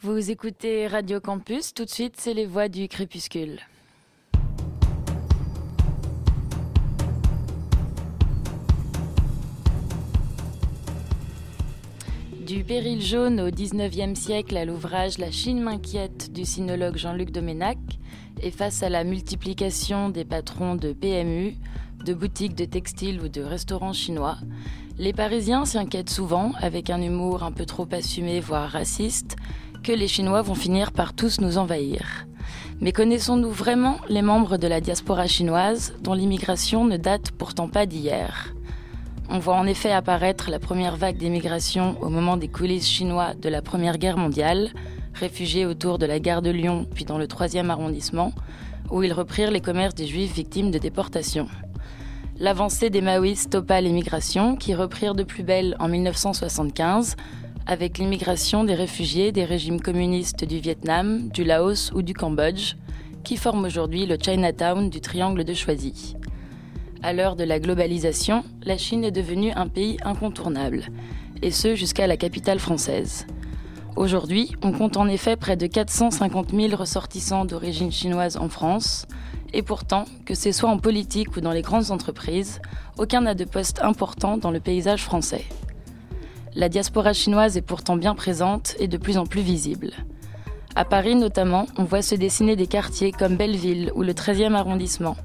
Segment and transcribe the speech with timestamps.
[0.00, 3.58] Vous écoutez Radio Campus, tout de suite c'est les voix du crépuscule.
[12.46, 17.78] Du péril jaune au XIXe siècle à l'ouvrage La Chine m'inquiète du sinologue Jean-Luc Doménac,
[18.40, 21.56] et face à la multiplication des patrons de PMU,
[22.04, 24.38] de boutiques de textiles ou de restaurants chinois,
[24.96, 29.36] les Parisiens s'y inquiètent souvent, avec un humour un peu trop assumé, voire raciste,
[29.92, 32.26] les Chinois vont finir par tous nous envahir.
[32.80, 37.86] Mais connaissons-nous vraiment les membres de la diaspora chinoise, dont l'immigration ne date pourtant pas
[37.86, 38.54] d'hier?
[39.30, 43.48] On voit en effet apparaître la première vague d'émigration au moment des coulisses chinois de
[43.48, 44.70] la Première Guerre mondiale,
[45.12, 48.32] réfugiés autour de la gare de Lyon puis dans le 3e arrondissement,
[48.90, 51.48] où ils reprirent les commerces des juifs victimes de déportation.
[52.38, 57.16] L'avancée des maoïstes stoppa l'émigration, qui reprirent de plus belle en 1975,
[57.68, 62.76] avec l'immigration des réfugiés des régimes communistes du Vietnam, du Laos ou du Cambodge,
[63.24, 66.16] qui forment aujourd'hui le Chinatown du triangle de Choisy.
[67.02, 70.86] À l'heure de la globalisation, la Chine est devenue un pays incontournable,
[71.42, 73.26] et ce jusqu'à la capitale française.
[73.96, 79.04] Aujourd'hui, on compte en effet près de 450 000 ressortissants d'origine chinoise en France,
[79.52, 82.62] et pourtant, que ce soit en politique ou dans les grandes entreprises,
[82.96, 85.44] aucun n'a de poste important dans le paysage français.
[86.58, 89.92] La diaspora chinoise est pourtant bien présente et de plus en plus visible.
[90.74, 95.16] À Paris notamment, on voit se dessiner des quartiers comme Belleville ou le 13e arrondissement,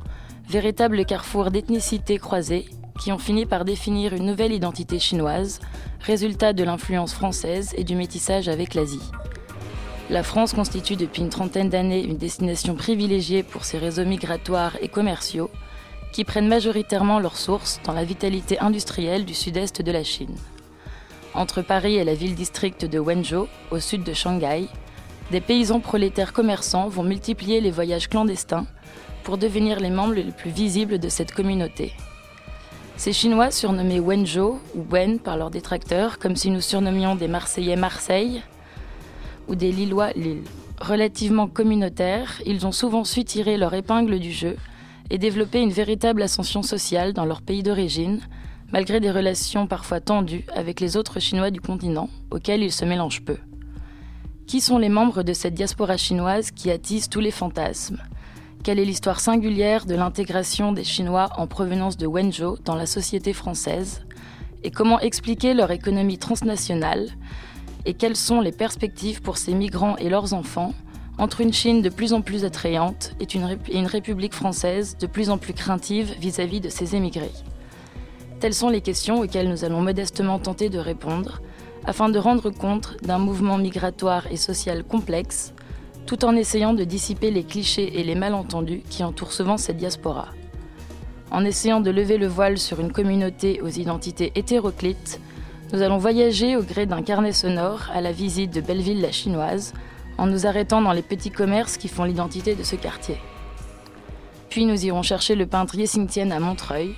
[0.48, 2.68] véritable carrefour d'ethnicités croisées
[3.00, 5.60] qui ont fini par définir une nouvelle identité chinoise,
[6.02, 9.10] résultat de l'influence française et du métissage avec l'Asie.
[10.12, 14.88] La France constitue depuis une trentaine d'années une destination privilégiée pour ses réseaux migratoires et
[14.88, 15.50] commerciaux,
[16.12, 20.36] qui prennent majoritairement leur source dans la vitalité industrielle du sud-est de la Chine.
[21.36, 24.68] Entre Paris et la ville-district de Wenzhou, au sud de Shanghai,
[25.32, 28.68] des paysans prolétaires commerçants vont multiplier les voyages clandestins
[29.24, 31.94] pour devenir les membres les plus visibles de cette communauté.
[32.98, 37.76] Ces Chinois, surnommés Wenzhou ou Wen par leurs détracteurs, comme si nous surnommions des Marseillais
[37.76, 38.44] Marseille
[39.48, 40.44] ou des Lillois Lille.
[40.80, 44.56] Relativement communautaires, ils ont souvent su tirer leur épingle du jeu
[45.10, 48.20] et développer une véritable ascension sociale dans leur pays d'origine,
[48.74, 53.24] malgré des relations parfois tendues avec les autres Chinois du continent, auxquels ils se mélangent
[53.24, 53.38] peu.
[54.48, 58.02] Qui sont les membres de cette diaspora chinoise qui attise tous les fantasmes?
[58.64, 63.32] Quelle est l'histoire singulière de l'intégration des Chinois en provenance de Wenzhou dans la société
[63.32, 64.06] française?
[64.64, 67.10] Et comment expliquer leur économie transnationale?
[67.86, 70.74] Et quelles sont les perspectives pour ces migrants et leurs enfants
[71.20, 75.38] entre une Chine de plus en plus attrayante et une, République française de plus en
[75.38, 77.32] plus craintive vis-à-vis -vis de ses émigrés?
[78.44, 81.40] Telles sont les questions auxquelles nous allons modestement tenter de répondre
[81.86, 85.54] afin de rendre compte d'un mouvement migratoire et social complexe
[86.06, 90.28] tout en essayant de dissiper les clichés et les malentendus qui entourent souvent cette diaspora.
[91.32, 95.22] En essayant de lever le voile sur une communauté aux identités hétéroclites,
[95.72, 99.72] nous allons voyager au gré d'un carnet sonore à la visite de Belleville la Chinoise,
[100.18, 103.16] en nous arrêtant dans les petits commerces qui font l'identité de ce quartier.
[104.50, 106.94] Puis nous irons chercher le peintre Yessing Tien à Montreuil.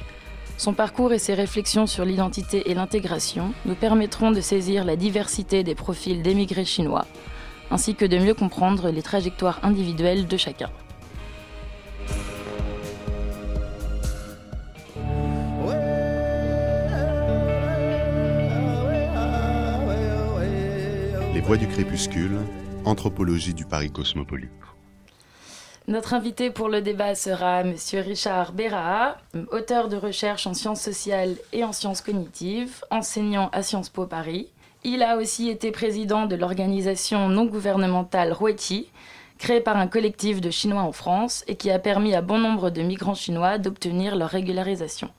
[0.57, 5.63] Son parcours et ses réflexions sur l'identité et l'intégration nous permettront de saisir la diversité
[5.63, 7.05] des profils d'émigrés chinois
[7.71, 10.69] ainsi que de mieux comprendre les trajectoires individuelles de chacun.
[21.33, 22.37] Les voix du crépuscule,
[22.85, 24.64] anthropologie du Paris cosmopolite.
[25.87, 27.75] Notre invité pour le débat sera M.
[27.93, 29.17] Richard Béra,
[29.51, 34.49] auteur de recherche en sciences sociales et en sciences cognitives, enseignant à Sciences Po Paris,
[34.83, 38.89] il a aussi été président de l'organisation non gouvernementale Rueti,
[39.37, 42.71] créée par un collectif de Chinois en France et qui a permis à bon nombre
[42.71, 45.11] de migrants chinois d'obtenir leur régularisation.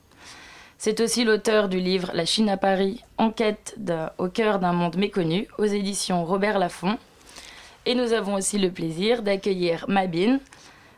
[0.78, 3.78] C'est aussi l'auteur du livre La Chine à Paris, enquête
[4.18, 6.98] au cœur d'un monde méconnu, aux éditions Robert Laffont.
[7.88, 10.40] Et nous avons aussi le plaisir d'accueillir Mabine,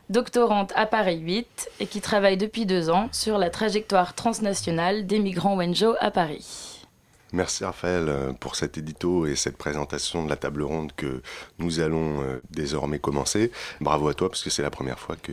[0.08, 5.18] doctorante à Paris 8 et qui travaille depuis deux ans sur la trajectoire transnationale des
[5.18, 6.67] migrants Wenzhou à Paris.
[7.32, 11.20] Merci Raphaël euh, pour cet édito et cette présentation de la table ronde que
[11.58, 13.52] nous allons euh, désormais commencer.
[13.82, 15.32] Bravo à toi parce que c'est la première fois que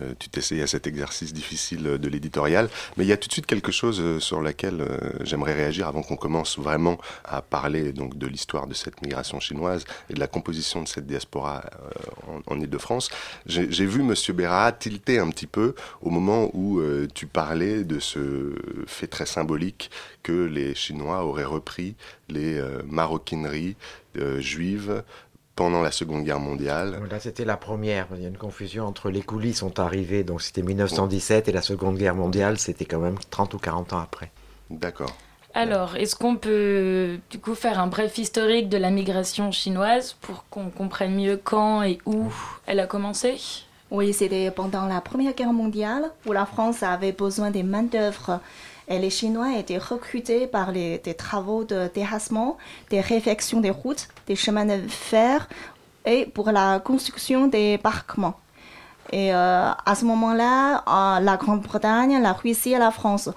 [0.00, 2.68] euh, tu t'essayes à cet exercice difficile de l'éditorial.
[2.96, 4.86] Mais il y a tout de suite quelque chose sur laquelle
[5.22, 9.84] j'aimerais réagir avant qu'on commence vraiment à parler donc de l'histoire de cette migration chinoise
[10.10, 11.64] et de la composition de cette diaspora
[12.46, 13.10] en, Ile-de-France.
[13.46, 16.80] J'ai vu Monsieur Béra tilter un petit peu au moment où
[17.14, 18.54] tu parlais de ce
[18.86, 19.90] fait très symbolique
[20.24, 21.94] que les Chinois auraient repris
[22.28, 23.76] les euh, maroquineries
[24.16, 25.04] euh, juives
[25.54, 27.00] pendant la Seconde Guerre mondiale.
[27.08, 28.08] Là, c'était la première.
[28.16, 31.62] Il y a une confusion entre les coulisses sont arrivées, donc c'était 1917, et la
[31.62, 34.32] Seconde Guerre mondiale, c'était quand même 30 ou 40 ans après.
[34.70, 35.16] D'accord.
[35.56, 40.44] Alors, est-ce qu'on peut du coup faire un bref historique de la migration chinoise pour
[40.50, 42.32] qu'on comprenne mieux quand et où
[42.66, 43.36] elle a commencé?
[43.92, 48.40] Oui, c'était pendant la Première Guerre mondiale où la France avait besoin des main-d'œuvre
[48.88, 52.58] et les Chinois étaient recrutés par les, des travaux de terrassement,
[52.90, 55.48] des réfections des routes, des chemins de fer
[56.04, 58.34] et pour la construction des parquements.
[59.12, 63.30] Et euh, à ce moment-là, euh, la Grande-Bretagne, la Russie et la France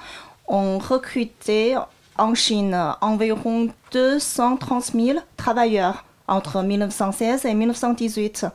[0.48, 1.78] ont recruté
[2.18, 8.48] en Chine environ 230 000 travailleurs entre 1916 et 1918.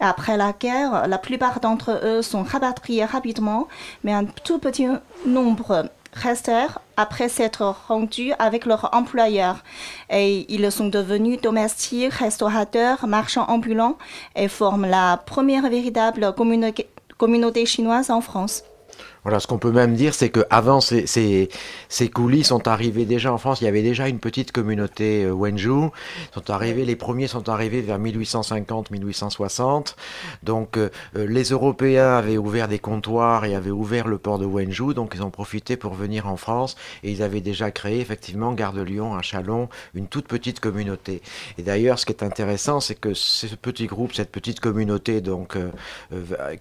[0.00, 3.66] après la guerre, la plupart d'entre eux sont rapatriés rapidement,
[4.02, 4.86] mais un tout petit
[5.24, 9.56] nombre restèrent après s'être rendus avec leur employeur.
[10.10, 13.98] Et ils sont devenus domestiques, restaurateurs, marchands ambulants
[14.36, 16.34] et forment la première véritable
[17.16, 18.64] communauté chinoise en France.
[19.24, 21.48] Voilà, ce qu'on peut même dire, c'est qu'avant ces, ces,
[21.88, 25.32] ces, coulis sont arrivés déjà en France, il y avait déjà une petite communauté euh.
[26.34, 29.94] Sont arrivés, les premiers sont arrivés vers 1850-1860.
[30.42, 34.44] Donc euh, euh, les Européens avaient ouvert des comptoirs et avaient ouvert le port de
[34.44, 38.52] Wenzhou, donc ils ont profité pour venir en France et ils avaient déjà créé effectivement
[38.52, 41.22] Gare de Lyon, à Chalon, une toute petite communauté.
[41.56, 45.56] Et d'ailleurs, ce qui est intéressant, c'est que ce petit groupe, cette petite communauté, donc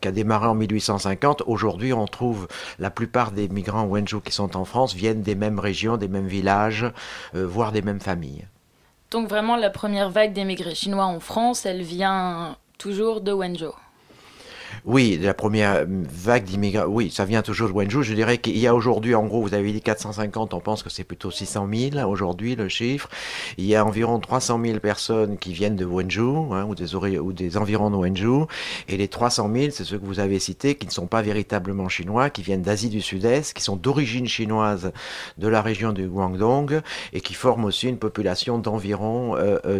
[0.01, 2.47] qui a démarré en 1850, aujourd'hui on trouve
[2.79, 6.27] la plupart des migrants Wenzhou qui sont en France viennent des mêmes régions, des mêmes
[6.27, 6.85] villages,
[7.35, 8.47] euh, voire des mêmes familles.
[9.11, 13.73] Donc vraiment, la première vague d'émigrés chinois en France, elle vient toujours de Wenzhou.
[14.85, 18.03] Oui, la première vague d'immigration, oui, ça vient toujours de Wenzhou.
[18.03, 20.89] Je dirais qu'il y a aujourd'hui, en gros, vous avez dit 450, on pense que
[20.89, 23.09] c'est plutôt 600 000 aujourd'hui le chiffre.
[23.57, 27.89] Il y a environ 300 000 personnes qui viennent de Wenzhou hein, ou, des, environs
[27.89, 28.47] de Wenzhou.
[28.87, 31.89] Et les 300 000, c'est ceux que vous avez cités, qui ne sont pas véritablement
[31.89, 34.91] chinois, qui viennent d'Asie du Sud-Est, qui sont d'origine chinoise
[35.37, 36.81] de la région du Guangdong
[37.13, 39.35] et qui forment aussi une population d'environ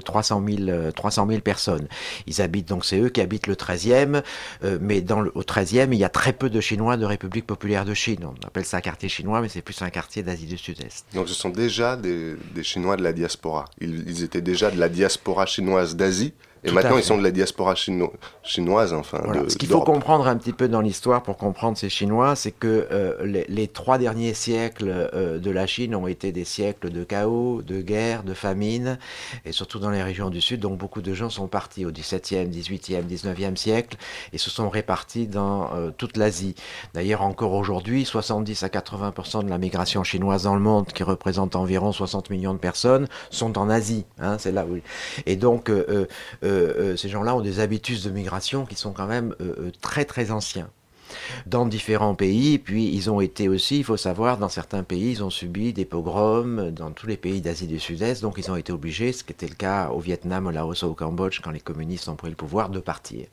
[0.06, 1.88] 300, 000, 300 000 personnes.
[2.28, 4.22] Ils habitent donc, c'est eux qui habitent le 13e,
[4.64, 7.48] euh, mais dans le, au 13e, il y a très peu de Chinois de République
[7.48, 8.20] populaire de Chine.
[8.24, 11.06] On appelle ça un quartier chinois, mais c'est plus un quartier d'Asie du Sud-Est.
[11.14, 13.66] Donc ce sont déjà des, Chinois de la diaspora.
[13.80, 16.34] ils, étaient déjà de la diaspora chinoise d'Asie
[16.64, 19.22] et maintenant, ils sont de la diaspora chinoise, enfin.
[19.48, 22.88] Ce qu'il faut comprendre un petit peu dans l'histoire pour comprendre ces Chinois, c'est que
[22.92, 27.62] euh, les, trois derniers siècles euh, de la Chine ont été des siècles de chaos,
[27.62, 28.98] de guerre, de famine,
[29.46, 30.62] et surtout dans les régions du Sud.
[30.62, 33.98] Donc beaucoup de gens sont partis au XVIIe, XVIIIe, XIXe siècle
[34.32, 36.56] et se sont répartis dans euh, toute l'Asie.
[36.94, 41.56] D'ailleurs, encore aujourd'hui, 70 à 80% de la migration chinoise dans le monde, qui représente
[41.56, 44.06] environ 60 millions de personnes, sont en Asie.
[44.20, 44.78] Hein, c'est là où.
[45.26, 45.70] Et donc
[46.54, 50.06] euh, euh, ces gens-là ont des habitudes de migration qui sont quand même euh, très
[50.06, 50.70] très anciens
[51.46, 52.58] dans différents pays.
[52.60, 55.86] Puis ils ont été aussi, il faut savoir, dans certains pays, ils ont subi des
[55.86, 58.22] pogroms dans tous les pays d'Asie du Sud-Est.
[58.22, 60.94] Donc ils ont été obligés, ce qui était le cas au Vietnam, au Laos, au
[60.94, 63.26] Cambodge, quand les communistes ont pris le pouvoir, de partir.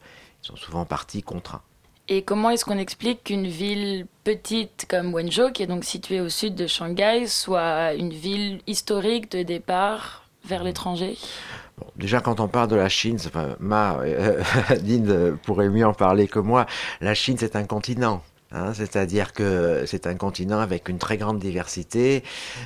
[0.43, 1.63] Ils sont souvent partis contraints.
[2.09, 6.29] Et comment est-ce qu'on explique qu'une ville petite comme Wenzhou, qui est donc située au
[6.29, 11.17] sud de Shanghai, soit une ville historique de départ vers l'étranger?
[11.97, 16.39] Déjà, quand on parle de la Chine, enfin, Ma, euh, pourrait mieux en parler que
[16.39, 16.67] moi.
[17.01, 18.23] La Chine, c'est un continent.
[18.53, 22.25] Hein, c'est-à-dire que c'est un continent avec une très grande diversité.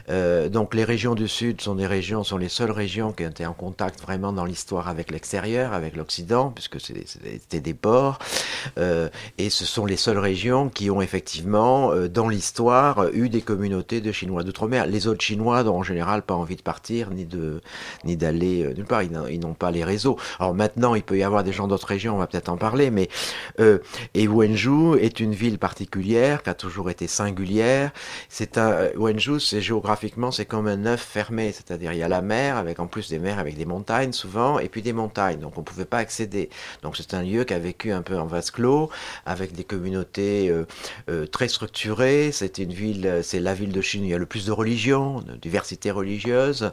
[0.08, 3.28] Euh, donc les régions du Sud sont des régions, sont les seules régions qui ont
[3.28, 8.18] été en contact vraiment dans l'histoire avec l'extérieur, avec l'Occident, puisque c'était des ports.
[8.78, 13.42] Euh, et ce sont les seules régions qui ont effectivement, euh, dans l'histoire, eu des
[13.42, 14.86] communautés de Chinois d'outre-mer.
[14.86, 17.28] Les autres Chinois n'ont en général pas envie de partir ni
[18.04, 19.02] ni d'aller nulle part.
[19.02, 20.18] Ils n'ont pas les réseaux.
[20.38, 22.90] Alors maintenant, il peut y avoir des gens d'autres régions, on va peut-être en parler,
[22.90, 23.08] mais
[24.14, 27.90] et Wenzhou est une ville particulière particulière, qui a toujours été singulière.
[28.28, 32.08] C'est un euh, Wenzhou, c'est géographiquement, c'est comme un œuf fermé, c'est-à-dire il y a
[32.08, 35.40] la mer avec en plus des mers avec des montagnes souvent, et puis des montagnes,
[35.40, 36.48] donc on pouvait pas accéder.
[36.82, 38.88] Donc c'est un lieu qui a vécu un peu en vase clos,
[39.26, 40.64] avec des communautés euh,
[41.10, 42.30] euh, très structurées.
[42.30, 44.52] C'est une ville, c'est la ville de Chine où il y a le plus de
[44.52, 46.70] religions, de diversité religieuse,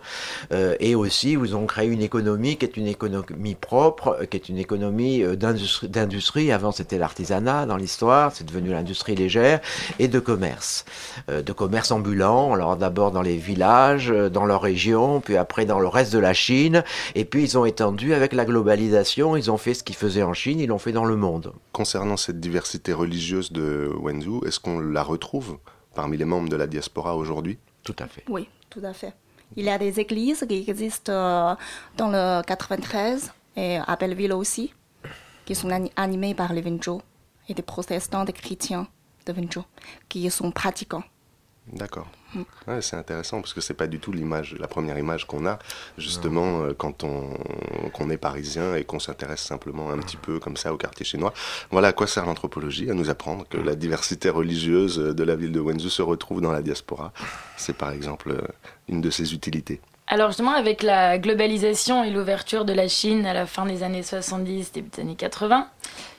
[0.80, 4.48] et aussi où ils ont créé une économie qui est une économie propre, qui est
[4.50, 6.52] une économie d'industrie.
[6.52, 9.62] Avant c'était l'artisanat dans l'histoire, c'est devenu l'industrie industrie légère
[10.00, 10.84] et de commerce.
[11.30, 15.66] Euh, de commerce ambulant, alors d'abord dans les villages, euh, dans leur région, puis après
[15.66, 16.84] dans le reste de la Chine,
[17.16, 20.34] et puis ils ont étendu avec la globalisation, ils ont fait ce qu'ils faisaient en
[20.34, 21.54] Chine, ils l'ont fait dans le monde.
[21.72, 25.58] Concernant cette diversité religieuse de Wenzhou, est-ce qu'on la retrouve
[25.96, 27.58] parmi les membres de la diaspora aujourd'hui?
[27.84, 28.26] Tout à fait.
[28.28, 29.14] Oui, tout à fait.
[29.56, 31.56] Il y a des églises qui existent euh,
[31.96, 34.74] dans le 93 et à Belleville aussi,
[35.46, 37.02] qui sont animés par les Wenzhou
[37.52, 38.88] et des protestants, des chrétiens
[39.26, 39.64] de Wenzhou,
[40.10, 41.04] qui sont pratiquants.
[41.68, 42.08] D'accord.
[42.34, 42.80] Mm.
[42.82, 45.60] c'est intéressant parce que c'est pas du tout l'image, la première image qu'on a
[45.98, 47.38] justement euh, quand on
[47.94, 51.34] qu'on est parisien et qu'on s'intéresse simplement un petit peu comme ça au quartier chinois.
[51.70, 55.52] Voilà à quoi sert l'anthropologie, à nous apprendre que la diversité religieuse de la ville
[55.52, 57.14] de Wenzhou se retrouve dans la diaspora.
[57.58, 58.42] C'est par exemple euh,
[58.90, 59.82] une de ses utilités.
[60.08, 64.04] Alors justement, avec la globalisation et l'ouverture de la Chine à la fin des années
[64.04, 65.70] 70, début des années 80,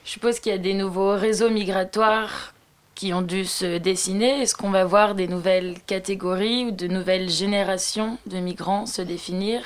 [0.04, 2.54] je suppose qu'il y a des nouveaux réseaux migratoires
[2.94, 7.30] qui ont dû se dessiner Est-ce qu'on va voir des nouvelles catégories ou de nouvelles
[7.30, 9.62] générations de migrants se définir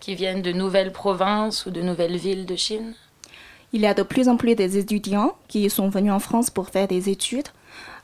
[0.00, 2.94] qui viennent de nouvelles provinces ou de nouvelles villes de Chine?
[3.72, 6.68] Il y a de plus en plus des étudiants qui sont venus en France pour
[6.68, 7.48] faire des études.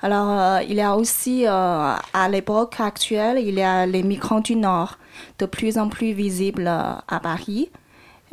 [0.01, 4.41] Alors, euh, il y a aussi, euh, à l'époque actuelle, il y a les migrants
[4.41, 4.97] du Nord,
[5.39, 7.71] de plus en plus visibles euh, à Paris.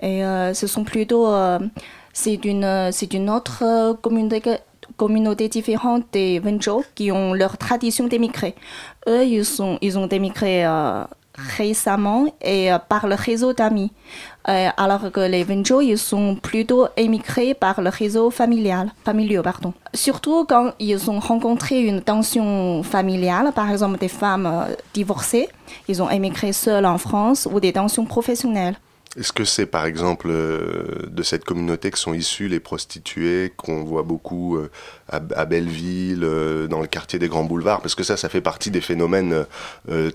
[0.02, 0.24] Et
[0.54, 1.26] ce sont plutôt,
[2.16, 4.58] c'est une, c'est une autre communauté
[4.98, 8.56] communautés différentes des Wenzhou qui ont leur tradition d'émigrer.
[9.08, 11.04] Eux, ils, sont, ils ont émigré euh,
[11.58, 13.92] récemment et euh, par le réseau d'amis.
[14.48, 19.42] Euh, alors que les Wenzhou, ils sont plutôt émigrés par le réseau familial, familial.
[19.42, 19.74] Pardon.
[19.94, 25.50] Surtout quand ils ont rencontré une tension familiale, par exemple des femmes divorcées,
[25.90, 28.76] ils ont émigré seuls en France ou des tensions professionnelles.
[29.18, 33.84] Est-ce que c'est par exemple euh, de cette communauté que sont issues les prostituées qu'on
[33.86, 34.70] voit beaucoup euh,
[35.08, 37.82] à, Belleville, euh, dans le quartier des Grands Boulevards?
[37.82, 39.46] Parce que ça, ça fait partie des phénomènes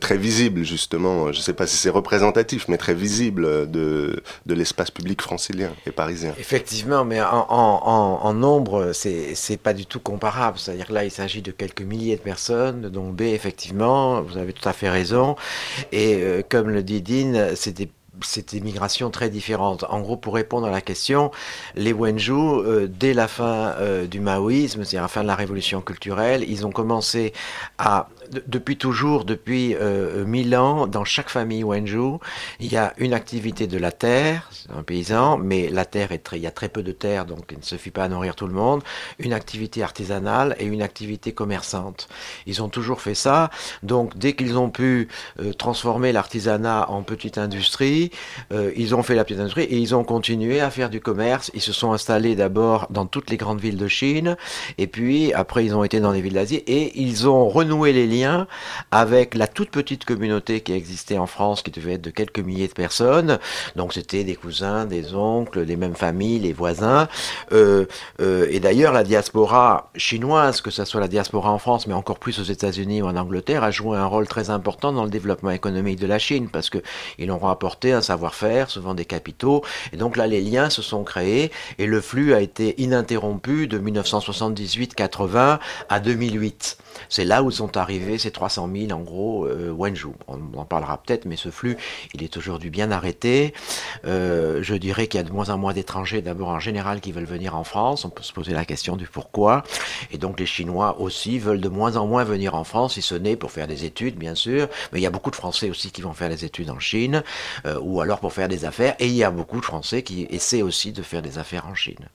[0.01, 1.33] très visibles justement.
[1.33, 5.71] Je ne sais pas si c'est représentatif, mais très visible de, de l'espace public francilien
[5.87, 6.35] et parisien.
[6.39, 10.59] Effectivement, mais en, en, en nombre, c'est pas du tout comparable.
[10.59, 14.69] C'est-à-dire là, il s'agit de quelques milliers de personnes, dont B, effectivement, vous avez tout
[14.69, 15.37] à fait raison.
[15.93, 17.89] Et comme le dit Dean, c'est des
[18.25, 19.85] c'est des migrations très différentes.
[19.89, 21.31] En gros, pour répondre à la question,
[21.75, 25.81] les Wenzhou, euh, dès la fin euh, du maoïsme, c'est-à-dire la fin de la révolution
[25.81, 27.33] culturelle, ils ont commencé
[27.79, 28.09] à
[28.47, 32.21] depuis toujours, depuis euh, mille ans, dans chaque famille Wenzhou,
[32.61, 36.39] il y a une activité de la terre, un paysan, mais la terre est très,
[36.39, 38.47] il y a très peu de terre, donc il ne suffit pas à nourrir tout
[38.47, 38.83] le monde,
[39.19, 42.09] une activité artisanale et une activité commerçante.
[42.47, 43.51] Ils ont toujours fait ça,
[43.83, 45.09] donc dès qu'ils ont pu
[45.41, 48.11] euh, transformer l'artisanat en petite industrie,
[48.53, 51.51] euh, ils ont fait la petite industrie et ils ont continué à faire du commerce.
[51.55, 54.37] Ils se sont installés d'abord dans toutes les grandes villes de Chine,
[54.79, 58.07] et puis après ils ont été dans les villes d'Asie et ils ont renoué les
[58.91, 62.69] avec la toute petite communauté qui existait en France, qui devait être de quelques milliers
[62.69, 63.39] de personnes.
[63.77, 67.09] Donc c'était des cousins, des oncles, des mêmes familles, les voisins.
[67.53, 67.87] Euh,
[68.21, 72.19] euh, et d'ailleurs, la diaspora chinoise, que ce soit la diaspora en France, mais encore
[72.19, 75.51] plus aux États-Unis ou en Angleterre, a joué un rôle très important dans le développement
[75.51, 76.79] économique de la Chine, parce que
[77.19, 79.63] ils ont apporté un savoir-faire, souvent des capitaux.
[79.93, 83.79] Et donc là, les liens se sont créés et le flux a été ininterrompu de
[83.79, 85.59] 1978-80
[85.89, 86.79] à 2008.
[87.09, 90.15] C'est là où sont arrivés ces 300 000 en gros euh, Wenzhou.
[90.29, 91.77] On en parlera peut-être, mais ce flux,
[92.15, 93.55] il est aujourd'hui bien arrêté.
[94.05, 97.13] Euh, je dirais qu'il y a de moins en moins d'étrangers, d'abord en général, qui
[97.13, 98.05] veulent venir en France.
[98.05, 99.63] On peut se poser la question du pourquoi.
[100.13, 103.15] Et donc les Chinois aussi veulent de moins en moins venir en France, si ce
[103.15, 104.69] n'est pour faire des études, bien sûr.
[104.93, 107.23] Mais il y a beaucoup de Français aussi qui vont faire des études en Chine,
[107.67, 108.95] euh, ou alors pour faire des affaires.
[108.99, 111.75] Et il y a beaucoup de Français qui essaient aussi de faire des affaires en
[111.75, 112.09] Chine.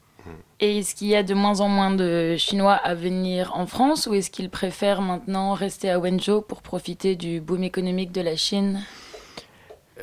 [0.59, 4.07] Et est-ce qu'il y a de moins en moins de Chinois à venir en France
[4.07, 8.35] ou est-ce qu'ils préfèrent maintenant rester à Wenzhou pour profiter du boom économique de la
[8.35, 8.81] Chine?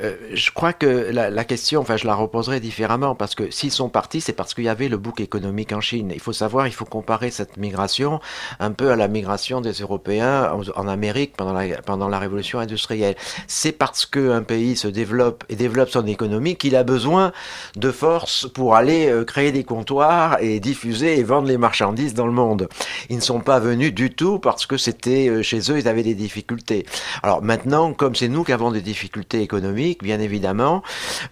[0.00, 3.90] Euh, je crois que la, question, enfin, je la reposerai différemment parce que s'ils sont
[3.90, 6.10] partis, c'est parce qu'il y avait le bouc économique en Chine.
[6.14, 8.20] Il faut savoir, il faut comparer cette migration
[8.58, 13.16] un peu à la migration des Européens en, Amérique pendant la, révolution industrielle.
[13.46, 17.32] C'est parce qu'un pays se développe et développe son économie qu'il a besoin
[17.76, 22.26] de force pour aller euh, créer des comptoirs et diffuser et vendre les marchandises dans
[22.26, 22.68] le monde.
[23.10, 26.02] Ils ne sont pas venus du tout parce que c'était euh, chez eux, ils avaient
[26.02, 26.86] des difficultés.
[27.22, 30.82] Alors maintenant, comme c'est nous qui avons des difficultés économiques, bien évidemment.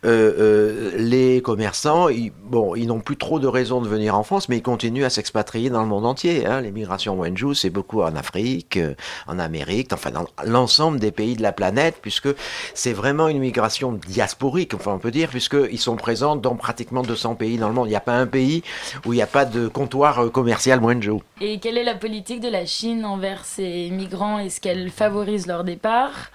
[0.04, 4.23] Euh, euh, les commerçants, ils, bon, ils n'ont plus trop de raisons de venir en
[4.23, 6.47] France, mais ils continuent à s'expatrier dans le monde entier.
[6.47, 6.61] Hein.
[6.61, 8.95] L'immigration Wenju, c'est beaucoup en Afrique, euh,
[9.26, 12.28] en Amérique, enfin dans l'ensemble des pays de la planète, puisque
[12.75, 17.37] c'est vraiment une migration diasporique, enfin on peut dire, puisqu'ils sont présents dans pratiquement 200
[17.37, 17.87] pays dans le monde.
[17.87, 18.62] Il n'y a pas un pays
[19.07, 21.19] où il n'y a pas de comptoir commercial Wenju.
[21.40, 24.38] Et quelle est la politique de la Chine envers ces migrants?
[24.38, 26.30] Est-ce qu'elle favorise leur départ?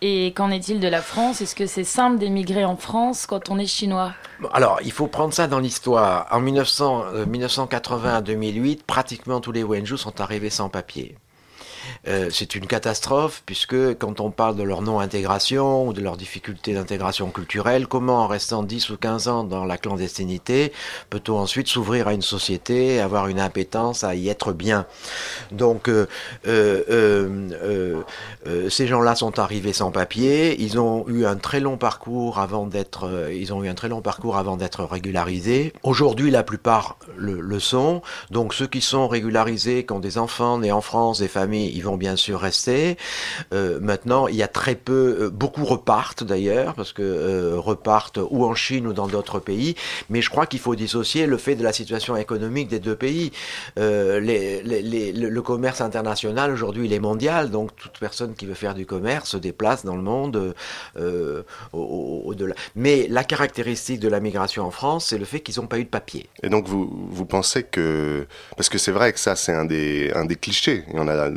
[0.00, 1.40] Et qu'en est-il de la France?
[1.40, 4.12] Est-ce que c'est simple d'émigrer en France quand on est chinois?
[4.52, 6.26] Alors, il faut prendre ça dans l'histoire.
[6.30, 11.16] En 1980 à 2008, pratiquement tous les Wenzhou sont arrivés sans papier.
[12.08, 16.72] Euh, c'est une catastrophe puisque quand on parle de leur non-intégration ou de leurs difficultés
[16.74, 20.72] d'intégration culturelle, comment en restant 10 ou 15 ans dans la clandestinité
[21.10, 24.86] peut-on ensuite s'ouvrir à une société, avoir une impétence à y être bien?
[25.52, 26.06] Donc euh,
[26.46, 28.02] euh,
[28.70, 33.28] ces gens-là sont arrivés sans papier, ils ont eu un très long parcours avant d'être,
[33.32, 35.72] ils ont eu un très long parcours avant d'être régularisés.
[35.82, 38.02] Aujourd'hui, la plupart le, sont.
[38.30, 41.82] Donc ceux qui sont régularisés, qui ont des enfants nés en France, des familles, ils
[41.82, 42.96] vont bien sûr rester.
[43.52, 48.18] Euh, maintenant, il y a très peu, euh, beaucoup repartent d'ailleurs, parce que euh, repartent
[48.30, 49.74] ou en Chine ou dans d'autres pays.
[50.08, 53.32] Mais je crois qu'il faut dissocier le fait de la situation économique des deux pays.
[53.76, 54.62] Les,
[55.12, 59.30] le commerce international aujourd'hui, il est mondial, donc toute personne qui veut faire du commerce
[59.30, 60.54] se déplace dans le monde
[61.72, 62.54] au-delà.
[62.76, 65.84] Mais la caractéristique de la migration en France, c'est le fait qu'ils n'ont pas eu
[65.84, 66.28] de papier.
[66.42, 68.26] Et donc vous, vous pensez que,
[68.56, 71.30] parce que c'est vrai que ça c'est un des, un des clichés, a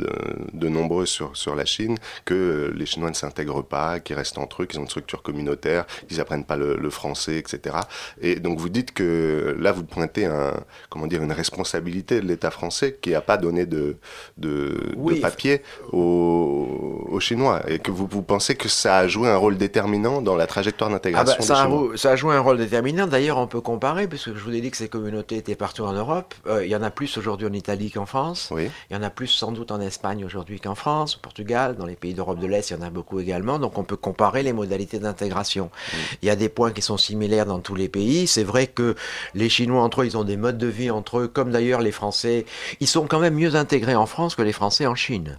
[0.52, 4.62] de, nombreux sur, sur la Chine, que les Chinois ne s'intègrent pas, qu'ils restent entre
[4.62, 7.76] eux, qu'ils ont une structure communautaire, qu'ils apprennent pas le, français, etc.
[8.20, 10.52] Et donc vous dites que là vous pointez un,
[10.90, 13.96] comment dire, une responsabilité de l'État français qui n'a pas donné de,
[14.36, 14.76] de,
[15.20, 19.56] papier aux, aux, Chinois et que vous, vous pensez que ça a joué un rôle
[19.56, 23.06] déterminant dans la trajectoire d'intégration ah bah, ça, a, ça a joué un rôle déterminant.
[23.06, 25.92] D'ailleurs, on peut comparer, puisque je vous ai dit que ces communautés étaient partout en
[25.92, 26.34] Europe.
[26.46, 28.48] Euh, il y en a plus aujourd'hui en Italie qu'en France.
[28.50, 28.70] Oui.
[28.90, 31.84] Il y en a plus sans doute en Espagne aujourd'hui qu'en France, au Portugal, dans
[31.84, 33.58] les pays d'Europe de l'Est, il y en a beaucoup également.
[33.58, 35.66] Donc on peut comparer les modalités d'intégration.
[35.66, 35.96] Mm.
[36.22, 38.26] Il y a des points qui sont similaires dans tous les pays.
[38.26, 38.94] C'est vrai que
[39.34, 41.92] les Chinois entre eux, ils ont des modes de vie entre eux, comme d'ailleurs les
[41.92, 42.46] Français.
[42.80, 45.38] Ils sont quand même mieux intégrés en France que les Français en Chine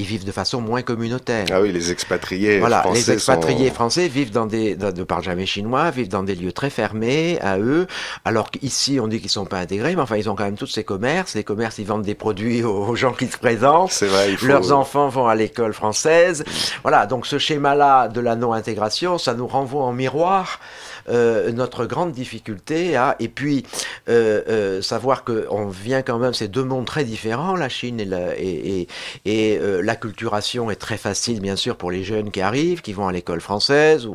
[0.00, 1.46] ils vivent de façon moins communautaire.
[1.52, 5.90] Ah oui, les expatriés voilà, les expatriés français vivent dans des, ne parlent jamais chinois,
[5.90, 7.86] vivent dans des lieux très fermés à eux,
[8.24, 10.66] alors qu'ici on dit qu'ils sont pas intégrés, mais enfin ils ont quand même tous
[10.66, 11.34] ces commerces.
[11.34, 13.92] Les commerces, ils vendent des produits aux, gens qui se présentent.
[13.92, 14.36] C'est vrai.
[14.42, 16.44] Leurs enfants vont à l'école française.
[16.82, 20.60] Voilà, donc ce schéma-là de la non-intégration, ça nous renvoie en miroir
[21.08, 23.64] euh, notre grande difficulté à, et puis
[24.08, 28.04] euh, euh, savoir qu'on vient quand même, c'est deux mondes très différents, la Chine et
[28.04, 28.86] la, et,
[29.24, 29.58] et,
[29.90, 33.40] l'acculturation est très facile, bien sûr, pour les jeunes qui arrivent, qui vont à l'école
[33.40, 34.08] française,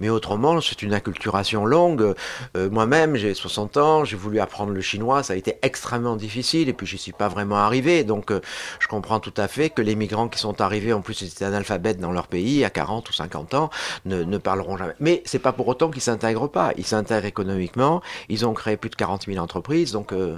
[0.00, 2.14] mais autrement, c'est une acculturation longue.
[2.56, 6.72] Moi-même, j'ai 60 ans, j'ai voulu apprendre le chinois, ça a été extrêmement difficile, et
[6.72, 8.32] puis je suis pas vraiment arrivé, donc
[8.80, 11.44] je comprends tout à fait que les migrants qui sont arrivés, en plus ils étaient
[11.44, 13.70] analphabètes dans leur pays, à 40 ou 50 ans,
[14.04, 14.94] ne, ne parleront jamais.
[14.98, 16.72] Mais c'est pas pour autant qu'ils s'intègrent pas.
[16.76, 18.02] Ils s'intègrent économiquement.
[18.28, 20.36] Ils ont créé plus de 40 000 entreprises, donc euh,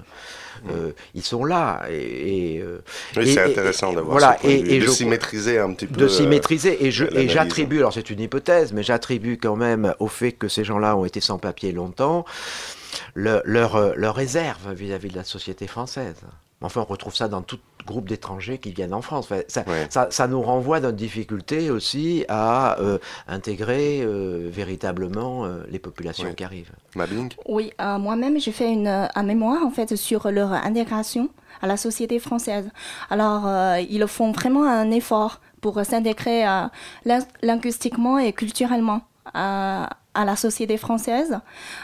[0.68, 1.82] euh, ils sont là.
[1.90, 2.80] Et, euh,
[3.16, 6.00] oui, c'est intéressant d'avoir voilà, et, de s'y maîtriser un petit peu.
[6.00, 6.84] De s'y maîtriser.
[6.84, 10.48] Et, je, et j'attribue, alors c'est une hypothèse, mais j'attribue quand même au fait que
[10.48, 12.24] ces gens-là ont été sans papier longtemps
[13.14, 16.22] leur, leur réserve vis-à-vis -vis de la société française.
[16.62, 19.32] Enfin, on retrouve ça dans tout groupe d'étrangers qui viennent en France.
[19.48, 26.32] ça, nous renvoie à notre difficulté aussi à euh, intégrer euh, véritablement euh, les populations
[26.34, 26.72] qui arrivent.
[26.94, 31.30] Mabing Oui, moi-même, j'ai fait une, un mémoire en fait sur leur intégration
[31.62, 32.70] à la société française.
[33.10, 36.44] Alors, ils font vraiment un effort pour s'intégrer
[37.42, 39.02] linguistiquement et culturellement
[39.34, 39.90] à
[40.24, 41.38] la société française.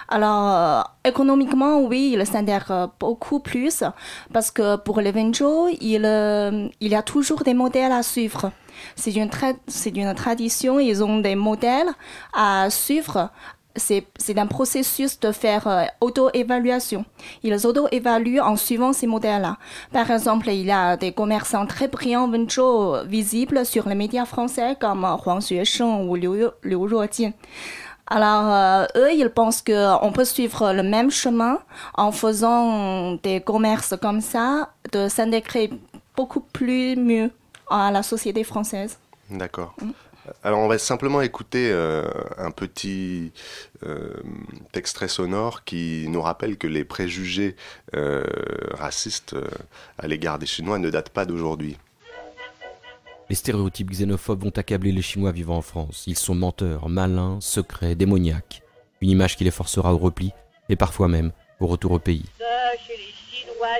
[0.08, 3.84] Alors, euh, économiquement, oui, il s'intègre beaucoup plus
[4.32, 8.52] parce que pour les Venjo, il, euh, il y a toujours des modèles à suivre.
[8.94, 9.30] C'est une,
[9.66, 11.88] c'est une tradition, ils ont des modèles
[12.34, 13.30] à suivre
[13.76, 17.04] c'est un processus de faire euh, auto-évaluation.
[17.42, 19.58] Ils auto-évaluent en suivant ces modèles-là.
[19.92, 24.76] Par exemple, il y a des commerçants très brillants Wenzhou visibles sur les médias français
[24.80, 27.32] comme Huang Xuesheng ou Liu, Liu Ruojin.
[28.08, 31.58] Alors, euh, eux, ils pensent qu'on peut suivre le même chemin
[31.94, 35.70] en faisant des commerces comme ça, de s'intégrer
[36.16, 37.30] beaucoup plus mieux
[37.68, 38.98] à la société française.
[39.30, 39.74] D'accord.
[39.82, 39.90] Mm.
[40.42, 42.04] Alors, on va simplement écouter euh,
[42.36, 43.32] un petit
[43.84, 44.14] euh,
[44.74, 47.56] extrait sonore qui nous rappelle que les préjugés
[48.72, 49.36] racistes
[49.98, 51.76] à l'égard des Chinois ne datent pas d'aujourd'hui.
[53.28, 56.04] Les stéréotypes xénophobes vont accabler les Chinois vivant en France.
[56.06, 58.62] Ils sont menteurs, malins, secrets, démoniaques.
[59.00, 60.32] Une image qui les forcera au repli,
[60.68, 62.24] et parfois même au retour au pays.
[62.86, 63.78] Chez les Chinois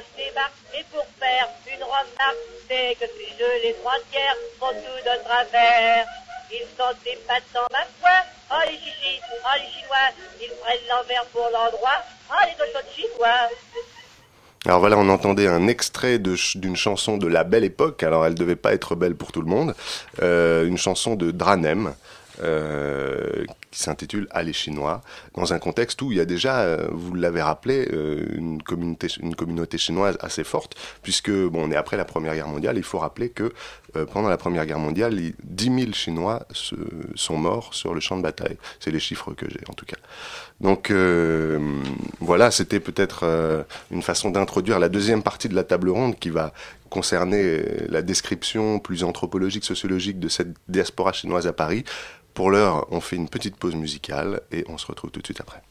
[0.75, 2.37] et pour faire une remarque,
[2.69, 6.07] c'est que ces jeux, les frontières font tout de travers.
[6.51, 8.27] Ils sont épatants, ma foi.
[8.51, 12.03] Oh les chichis, oh les Chinois, ils prennent l'envers pour l'endroit.
[12.31, 13.49] Oh les cochons chinois.
[14.67, 18.57] Alors voilà, on entendait un extrait d'une chanson de la belle époque, alors elle devait
[18.57, 19.77] pas être belle pour tout le monde,
[20.23, 21.95] euh, une chanson de Dranem,
[22.43, 23.45] euh,
[23.77, 25.03] qui s'intitule Aller chinois,
[25.35, 29.09] dans un contexte où il y a déjà, euh, vous l'avez rappelé, euh, une, communauté,
[29.21, 32.79] une communauté chinoise assez forte, puisque bon, on est après la Première Guerre mondiale.
[32.79, 33.53] Il faut rappeler que
[34.13, 36.47] pendant la Première Guerre mondiale, 10 000 Chinois
[37.15, 38.59] sont morts sur le champ de bataille.
[38.79, 39.97] C'est les chiffres que j'ai en tout cas.
[40.61, 40.93] Donc
[42.21, 46.53] voilà, c'était peut-être une façon d'introduire la deuxième partie de la table ronde qui va
[46.91, 51.85] concerner la description plus anthropologique, sociologique de cette diaspora chinoise à Paris.
[52.37, 55.41] Pour l'heure, on fait une petite pause musicale et on se retrouve tout de suite
[55.41, 55.63] après.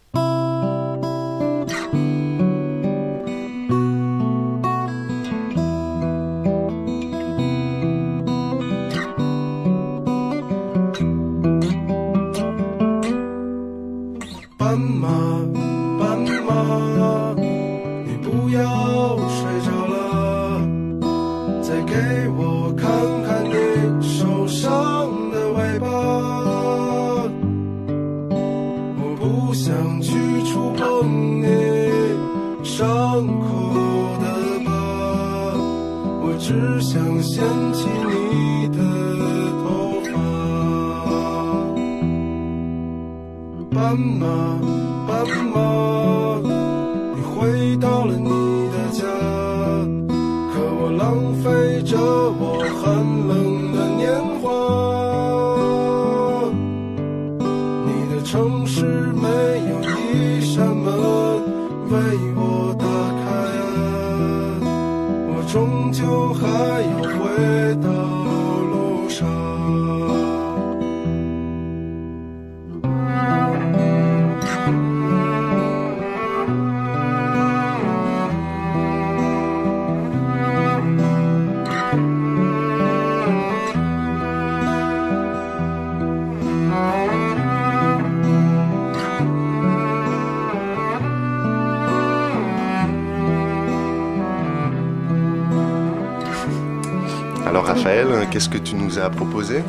[98.35, 99.63] Qu'est-ce que tu nous as proposé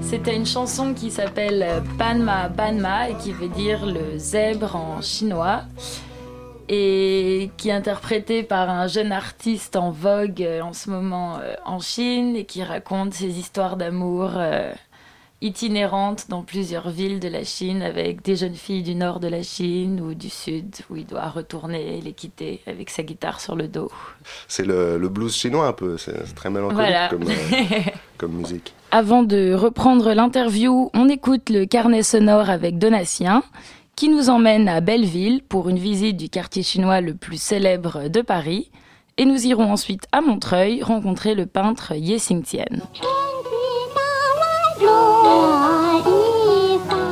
[0.00, 5.62] C'était une chanson qui s'appelle Panma Banma et qui veut dire le zèbre en chinois
[6.68, 11.80] et qui est interprété par un jeune artiste en vogue en ce moment euh, en
[11.80, 14.72] Chine et qui raconte ses histoires d'amour euh,
[15.40, 19.42] itinérante dans plusieurs villes de la Chine avec des jeunes filles du nord de la
[19.42, 23.68] Chine ou du sud où il doit retourner les quitter avec sa guitare sur le
[23.68, 23.90] dos.
[24.48, 27.80] C'est le, blues chinois un peu, c'est très mélancolique comme, euh,
[28.18, 28.72] comme musique.
[28.90, 33.42] Avant de reprendre l'interview, on écoute le carnet sonore avec Donatien
[33.96, 38.22] qui nous emmène à Belleville pour une visite du quartier chinois le plus célèbre de
[38.22, 38.70] Paris.
[39.16, 42.64] Et nous irons ensuite à Montreuil rencontrer le peintre Ye Xingtian.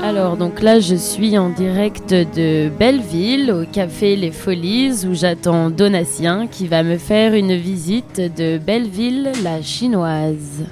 [0.02, 5.70] Alors donc là je suis en direct de Belleville au café Les Folies où j'attends
[5.70, 10.64] Donatien qui va me faire une visite de Belleville la chinoise.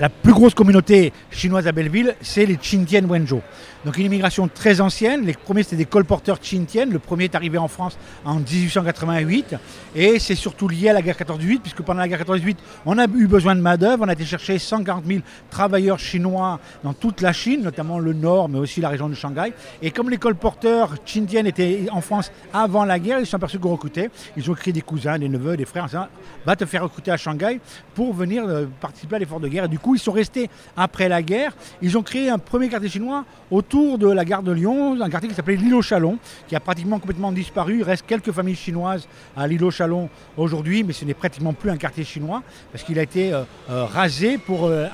[0.00, 3.42] La plus grosse communauté chinoise à Belleville c'est les Chintian Wenzhou.
[3.84, 5.24] Donc une immigration très ancienne.
[5.26, 6.86] Les premiers c'était des colporteurs Chintian.
[6.90, 9.56] Le premier est arrivé en France en 1888
[9.94, 13.04] et c'est surtout lié à la guerre 14-18 puisque pendant la guerre 14-18 on a
[13.04, 14.04] eu besoin de main d'œuvre.
[14.06, 18.48] On a été chercher 140 000 travailleurs chinois dans toute la Chine, notamment le nord
[18.48, 19.52] mais aussi la région de Shanghai.
[19.82, 23.58] Et comme les colporteurs Chintian étaient en France avant la guerre, ils se sont aperçus
[23.58, 24.10] qu'on recrutait.
[24.36, 25.84] Ils ont créé des cousins, des neveux, des frères.
[25.84, 26.06] En
[26.46, 27.60] va te faire recruter à Shanghai
[27.94, 29.64] pour venir euh, participer à l'effort de guerre.
[29.64, 31.52] Et du coup ils sont restés après la guerre.
[31.82, 35.10] Ils ont créé un premier quartier chinois au autour de la gare de Lyon, un
[35.10, 37.80] quartier qui s'appelait l'île aux Chalon, qui a pratiquement complètement disparu.
[37.80, 41.68] Il reste quelques familles chinoises à l'île aux Chalon aujourd'hui, mais ce n'est pratiquement plus
[41.68, 44.86] un quartier chinois, parce qu'il a été euh, euh, rasé pour euh,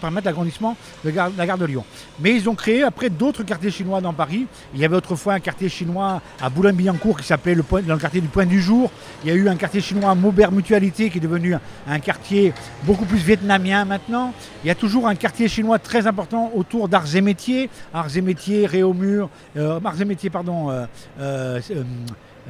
[0.00, 1.84] permettre l'agrandissement de la gare de Lyon.
[2.18, 4.46] Mais ils ont créé après d'autres quartiers chinois dans Paris.
[4.74, 8.22] Il y avait autrefois un quartier chinois à Boulogne-Billancourt qui s'appelait le, dans le quartier
[8.22, 8.90] du Point du Jour.
[9.22, 11.54] Il y a eu un quartier chinois à Maubert Mutualité qui est devenu
[11.86, 14.32] un quartier beaucoup plus vietnamien maintenant.
[14.62, 17.68] Il y a toujours un quartier chinois très important autour d'arts et métiers.
[17.92, 20.86] Arts et métiers, Réaumur, euh, arts et métiers, pardon, euh,
[21.20, 21.60] euh,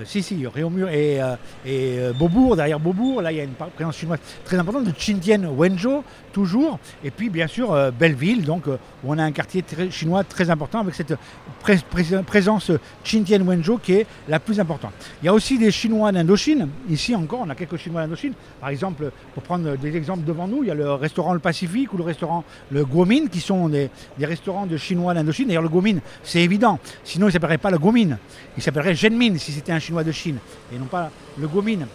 [0.04, 3.54] si, si, Réaumur et, euh, et euh, Beaubourg, derrière Beaubourg, là il y a une
[3.54, 6.02] présence chinoise très importante, de Chintian Wenzhou,
[6.32, 8.72] toujours, et puis bien sûr Belleville, donc où
[9.04, 11.14] on a un quartier chinois très important avec cette
[12.26, 12.72] présence
[13.04, 14.92] Chintian Wenzhou qui est la plus importante.
[15.22, 18.70] Il y a aussi des Chinois d'Indochine, ici encore on a quelques Chinois d'Indochine, par
[18.70, 21.98] exemple, pour prendre des exemples devant nous, il y a le restaurant Le Pacifique ou
[21.98, 25.46] le restaurant Le Guomin qui sont des, restaurants de Chinois d'Indochine.
[25.46, 28.18] D'ailleurs le Guomin, c'est évident, sinon il ne s'appellerait pas le Guomin,
[28.56, 30.38] il s'appellerait Zhenmin si c'était un chinois de Chine
[30.72, 31.86] et non pas le Gomine.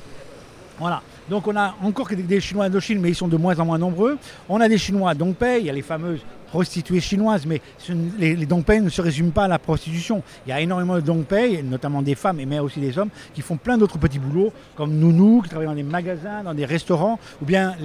[0.77, 1.01] Voilà.
[1.29, 4.17] Donc on a encore des Chinois d'Indochine, mais ils sont de moins en moins nombreux.
[4.47, 7.61] On a des Chinois Dongpei, il y a les fameuses prostituées chinoises, mais
[8.17, 10.23] les, les dongpei ne se résument pas à la prostitution.
[10.45, 13.57] Il y a énormément de dongpei, notamment des femmes, mais aussi des hommes, qui font
[13.57, 17.45] plein d'autres petits boulots, comme nounou, qui travaillent dans des magasins, dans des restaurants, ou
[17.45, 17.75] bien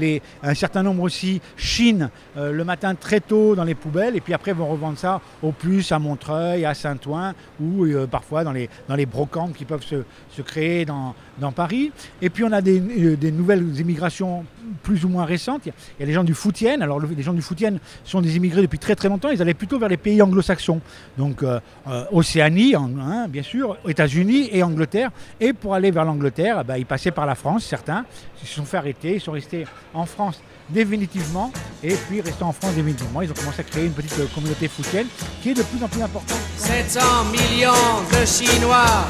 [0.43, 4.35] un certain nombre aussi chinent euh, le matin très tôt dans les poubelles, et puis
[4.35, 8.69] après vont revendre ça au plus à Montreuil, à Saint-Ouen, ou euh, parfois dans les,
[8.89, 11.93] dans brocantes qui peuvent se, se créer dans, dans, Paris.
[12.23, 14.45] Et puis on a des, euh, des, nouvelles immigrations
[14.83, 15.63] plus ou moins récentes.
[15.67, 16.83] Il y a les gens du Foutienne.
[16.83, 19.31] Alors les gens du Foutienne sont des immigrés depuis très très longtemps.
[19.31, 20.81] Ils allaient plutôt vers les pays anglo-saxons.
[21.19, 25.11] Donc euh, euh, Océanie, hein, bien sûr, États-Unis et Angleterre.
[25.41, 28.05] Et pour aller vers l'Angleterre, eh ben, ils passaient par la France, certains.
[28.43, 29.15] Ils se sont fait arrêter.
[29.15, 31.53] Ils sont restés en France définitivement.
[31.83, 35.07] Et puis restant en France définitivement, ils ont commencé à créer une petite communauté foutienne
[35.43, 36.39] qui est de plus en plus importante.
[36.57, 37.01] 700
[37.33, 37.73] millions
[38.11, 39.05] de Chinois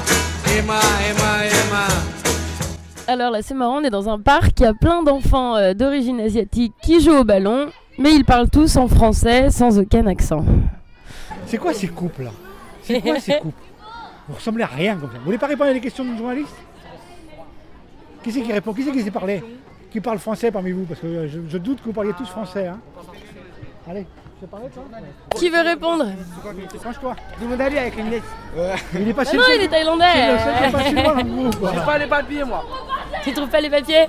[0.47, 1.87] Emma, Emma, Emma.
[3.07, 5.75] Alors là, c'est marrant, on est dans un parc, il y a plein d'enfants euh,
[5.75, 10.45] d'origine asiatique qui jouent au ballon, mais ils parlent tous en français sans aucun accent.
[11.47, 12.31] C'est quoi ces couples là?
[12.83, 13.63] C'est quoi ces couples?
[14.29, 15.19] Vous ressemblez à rien comme ça.
[15.19, 16.55] Vous voulez pas répondre à des questions de journaliste?
[18.23, 18.73] Qui c'est qui répond?
[18.73, 19.43] Qui c'est qui sait parler
[19.95, 22.67] Qui parle français parmi vous Parce que je, je doute que vous parliez tous français.
[22.67, 22.81] Hein
[23.89, 24.05] Allez.
[25.37, 26.07] Qui veut répondre
[26.81, 27.15] Franche-toi.
[27.41, 28.27] Demandez-lui avec une lettre.
[28.93, 30.37] Il est pas Ah non, il est thaïlandais.
[30.37, 32.65] Je pas les papiers, moi.
[33.23, 34.07] Tu trouves pas les papiers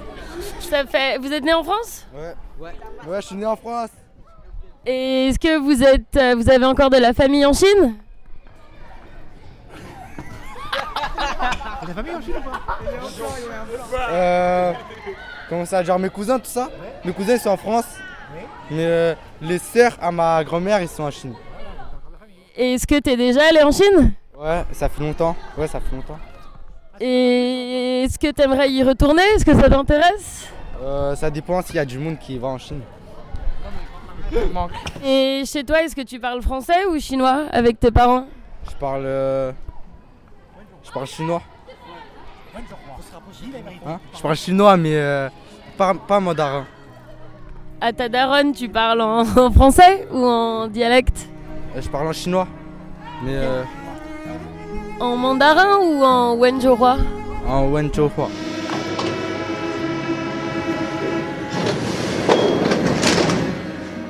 [0.60, 1.20] Ça fait.
[1.20, 2.34] Vous êtes né en France Ouais.
[2.60, 2.74] Ouais.
[3.08, 3.92] Ouais, je suis né en France.
[4.88, 7.94] Et est-ce que vous êtes, euh, vous avez encore de la famille en Chine
[11.84, 12.80] de la famille en Chine ou pas?
[14.10, 14.74] Euh.
[15.50, 16.70] Comment ça Genre mes cousins, tout ça
[17.04, 17.86] Mes cousins ils sont en France.
[18.72, 21.34] Mais euh, les sœurs à ma grand-mère, ils sont en Chine.
[22.56, 25.36] Et est-ce que tu es déjà allé en Chine Ouais, ça fait longtemps.
[25.58, 26.18] Ouais, ça fait longtemps.
[27.00, 29.22] Et est-ce que tu aimerais y retourner?
[29.36, 30.48] Est-ce que ça t'intéresse?
[30.82, 32.82] Euh, Ça dépend s'il y a du monde qui va en Chine.
[35.04, 38.26] Et chez toi, est-ce que tu parles français ou chinois avec tes parents?
[38.70, 39.04] Je parle.
[39.06, 39.52] Euh...
[40.84, 41.42] Je parle chinois.
[43.86, 45.30] Hein je parle chinois, mais euh,
[45.78, 46.66] pas, pas mandarin.
[47.82, 51.28] À ta daronne, tu parles en, en français ou en dialecte?
[51.76, 52.48] Euh, Je parle en chinois.
[53.24, 53.64] Mais euh,
[55.00, 56.98] En mandarin ou en wenzhouhua?
[57.48, 58.28] en Wenzhouhua.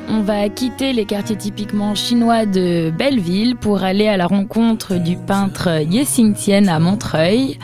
[0.10, 5.18] On va quitter les quartiers typiquement chinois de Belleville pour aller à la rencontre du
[5.18, 7.58] peintre Ye Xingtian à Montreuil.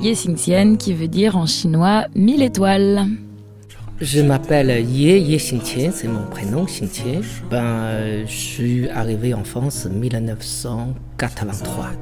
[0.00, 3.06] Ye Xingtian qui veut dire en chinois mille étoiles.
[3.98, 7.22] Je m'appelle Ye Ye Xingqian, c'est mon prénom Xingqian.
[7.50, 11.92] Ben, euh, je suis arrivé en France en 1983.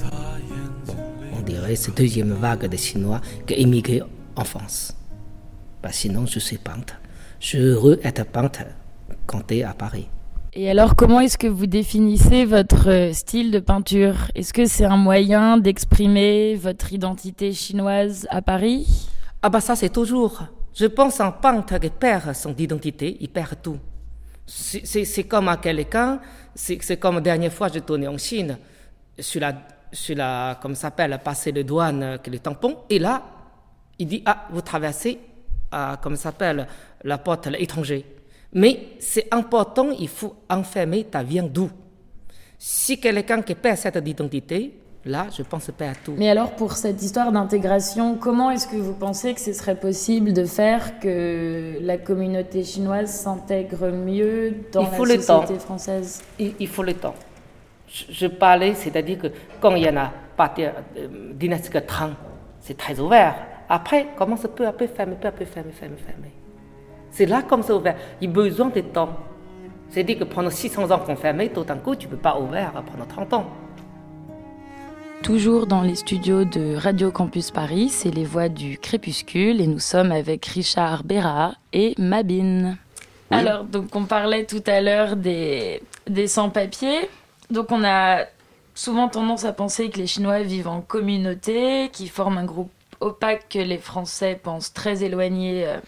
[0.87, 0.95] Bon,
[1.39, 4.03] on dirait c'est deuxième vague de Chinois qui émigré
[4.35, 4.97] en France.
[5.81, 6.97] Ben, sinon, je suis peintre.
[7.39, 8.65] Je suis heureux d'être peintre
[9.27, 10.09] quand t'es à Paris.
[10.57, 14.15] Et alors, comment est-ce que vous définissez votre euh, style de peinture?
[14.37, 19.09] Est-ce que c'est un moyen d'exprimer votre identité chinoise à Paris?
[19.43, 20.45] Ah bah ça c'est toujours.
[20.73, 23.79] Je pense un peintre qui perd son identité, il perd tout.
[24.47, 26.21] C'est- comme à quelqu'un,
[26.55, 28.57] c'est comme la dernière fois je tournais en Chine,
[29.19, 29.55] sur la,
[29.93, 33.23] sur la comme s'appelle, passer les douanes, euh, que les tampons, et là,
[33.99, 35.19] il dit, ah, vous traversez,
[35.73, 36.69] ah, comme ça s'appelle,
[37.03, 38.05] la porte à l'étranger.
[38.55, 41.69] Mais c'est important, il faut enfermer ta viande d'où.
[42.59, 46.15] Si quelqu'un qui perd cette identité, là, je pense perd tout.
[46.17, 50.33] Mais alors, pour cette histoire d'intégration, comment est-ce que vous pensez que ce serait possible
[50.33, 55.43] de faire que la communauté chinoise s'intègre mieux dans Il faut la le temps.
[55.43, 56.23] société française?
[56.39, 57.15] Il, il faut le temps.
[57.89, 59.27] Je, je parlais, c'est-à-dire que
[59.61, 62.13] quand il y en a partir euh, dynastique Tang,
[62.61, 63.35] c'est très ouvert.
[63.69, 66.33] Après, commence peu à peu fermer, peu à peu fermer, fermer, fermer?
[67.15, 67.95] C'est là comme c'est ouvert.
[68.21, 69.17] Il y a besoin de temps.
[69.89, 72.73] C'est-à-dire que pendant 600 ans qu'on fermait, tout d'un coup, tu ne peux pas ouvrir
[72.91, 73.47] pendant 30 ans.
[75.23, 79.79] Toujours dans les studios de Radio Campus Paris, c'est les voix du crépuscule et nous
[79.79, 82.79] sommes avec Richard Béra et Mabine.
[83.31, 87.09] Alors, donc on parlait tout à l'heure des, des sans-papiers.
[87.49, 88.25] Donc on a
[88.75, 93.47] souvent tendance à penser que les Chinois vivent en communauté, qui forment un groupe opaque
[93.51, 95.79] que les Français pensent très éloigné euh,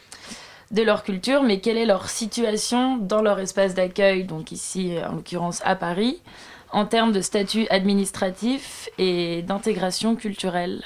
[0.71, 5.15] de leur culture, mais quelle est leur situation dans leur espace d'accueil, donc ici en
[5.15, 6.21] l'occurrence à Paris,
[6.73, 10.83] en termes de statut administratif et d'intégration culturelle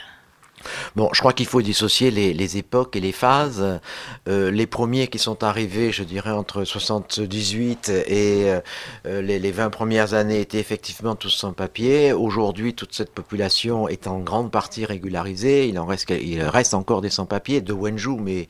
[0.96, 3.80] Bon, je crois qu'il faut dissocier les, époques et les phases.
[4.28, 8.60] Euh, les premiers qui sont arrivés, je dirais, entre 78 et
[9.06, 12.12] euh, les, les, 20 premières années étaient effectivement tous sans papier.
[12.12, 15.68] Aujourd'hui, toute cette population est en grande partie régularisée.
[15.68, 18.48] Il en reste, il reste encore des sans-papiers de Wenju, mais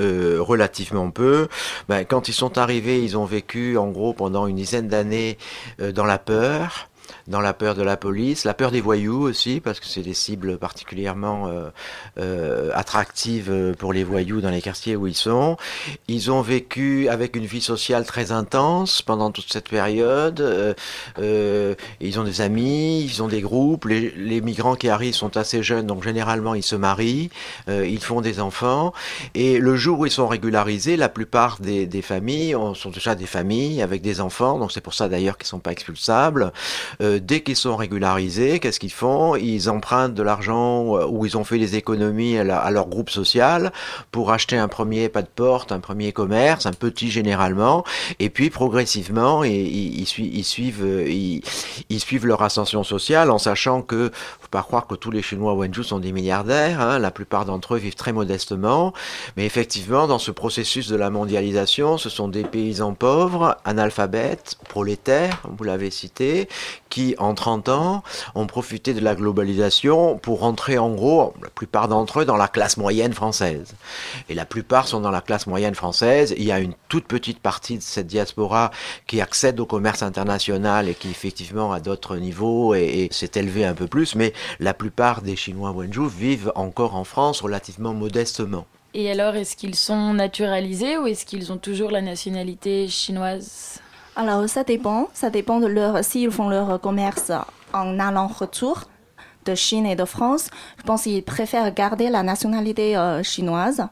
[0.00, 1.48] euh, relativement peu.
[1.88, 5.38] Ben, quand ils sont arrivés, ils ont vécu en gros pendant une dizaine d'années
[5.78, 6.88] dans la peur
[7.26, 10.14] dans la peur de la police, la peur des voyous aussi, parce que c'est des
[10.14, 11.70] cibles particulièrement euh,
[12.18, 15.56] euh, attractives pour les voyous dans les quartiers où ils sont.
[16.08, 20.40] Ils ont vécu avec une vie sociale très intense pendant toute cette période.
[20.40, 20.74] Euh,
[21.18, 23.86] euh ils ont des amis, ils ont des groupes.
[23.86, 27.30] Les, les, migrants qui arrivent sont assez jeunes, donc généralement ils se marient,
[27.68, 28.92] euh, ils font des enfants.
[29.34, 33.26] Et le jour où ils sont régularisés, la plupart des, des familles sont déjà des
[33.26, 36.52] familles avec des enfants, donc c'est pour ça d'ailleurs qu'ils sont pas expulsables.
[37.00, 39.36] Euh, dès qu'ils sont régularisés, qu'est-ce qu'ils font?
[39.36, 43.72] Ils empruntent de l'argent euh, ou ils ont fait des économies à, leur groupe social
[44.10, 47.84] pour acheter un premier pas de porte, un premier commerce, un petit généralement,
[48.18, 54.86] et puis progressivement, ils, ils suivent, leur ascension sociale en sachant que, faut pas croire
[54.86, 56.80] que tous les Chinois Wenju sont des milliardaires.
[56.80, 58.92] Hein, la plupart d'entre eux vivent très modestement,
[59.36, 65.42] mais effectivement, dans ce processus de la mondialisation, ce sont des paysans pauvres, analphabètes, prolétaires,
[65.56, 66.48] vous l'avez cité,
[66.94, 68.04] qui, en 30 ans,
[68.36, 72.46] ont profité de la globalisation pour rentrer en gros, la plupart d'entre eux, dans la
[72.46, 73.74] classe moyenne française.
[74.28, 76.36] Et la plupart sont dans la classe moyenne française.
[76.38, 78.70] Il y a une toute petite partie de cette diaspora
[79.08, 83.74] qui accède au commerce international et qui effectivement à d'autres niveaux et, s'est élevé un
[83.74, 88.66] peu plus, mais la plupart des Chinois Wenju vivent encore en France relativement modestement.
[88.96, 93.80] Et alors, est-ce qu'ils sont naturalisés ou est-ce qu'ils ont toujours la nationalité chinoise?
[94.16, 95.08] Alors, ça dépend.
[95.12, 96.04] Ça dépend de leur.
[96.04, 97.32] S'ils font leur commerce
[97.72, 98.84] en allant-retour
[99.44, 100.48] de Chine et de France,
[100.78, 103.86] je pense qu'ils préfèrent garder la nationalité euh, chinoise.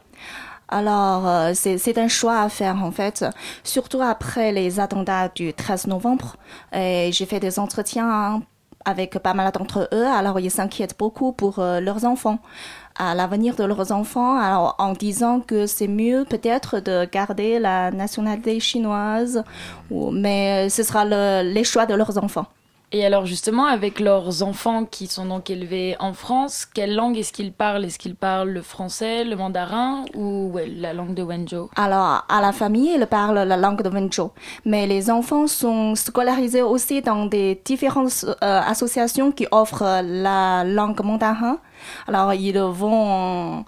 [0.69, 3.27] Alors, euh, c'est un choix à faire en fait,
[3.63, 6.37] surtout après les attentats du 13 novembre.
[6.73, 8.41] J'ai fait des entretiens
[8.85, 12.39] avec pas mal d'entre eux, alors ils s'inquiètent beaucoup pour euh, leurs enfants
[12.97, 17.91] à l'avenir de leurs enfants alors, en disant que c'est mieux peut-être de garder la
[17.91, 19.43] nationalité chinoise,
[19.91, 22.47] mais ce sera le, les choix de leurs enfants.
[22.95, 27.33] Et alors justement, avec leurs enfants qui sont donc élevés en France, quelle langue est-ce
[27.33, 27.87] qu'ils parlent?
[27.87, 31.71] Est-ce qu'ils parlent le français, le mandarin ou ouais, la langue de Wenzhou?
[31.75, 34.31] Alors, à la famille, ils parlent la langue de Wenzhou.
[34.67, 41.03] Mais les enfants sont scolarisés aussi dans des différentes euh, associations qui offrent la langue
[41.03, 41.57] mandarin.
[42.07, 43.65] Alors, ils vont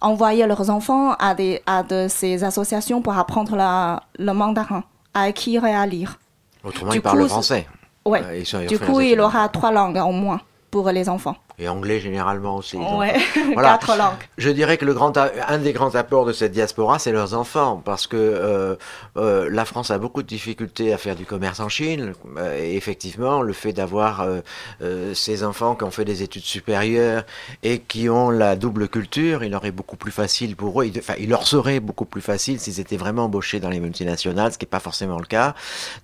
[0.00, 4.82] envoyer leurs enfants à, des, à de ces associations pour apprendre la, le mandarin,
[5.14, 6.18] à écrire et à lire.
[6.64, 7.68] Autrement, du ils coup, parlent français.
[8.04, 8.22] Ouais.
[8.54, 10.40] Euh, du coup, il aura trois langues au moins
[10.70, 11.36] pour les enfants.
[11.58, 12.76] Et anglais généralement aussi.
[12.76, 13.14] Donc, ouais,
[13.54, 13.72] voilà.
[13.78, 14.14] quatre langues.
[14.38, 17.80] Je dirais que le grand, un des grands apports de cette diaspora, c'est leurs enfants,
[17.84, 18.74] parce que euh,
[19.16, 22.14] euh, la France a beaucoup de difficultés à faire du commerce en Chine.
[22.36, 24.40] Euh, et effectivement, le fait d'avoir euh,
[24.82, 27.24] euh, ces enfants qui ont fait des études supérieures
[27.62, 30.90] et qui ont la double culture, il leur est beaucoup plus facile pour eux.
[30.98, 34.58] Enfin, il leur serait beaucoup plus facile s'ils étaient vraiment embauchés dans les multinationales, ce
[34.58, 35.54] qui n'est pas forcément le cas,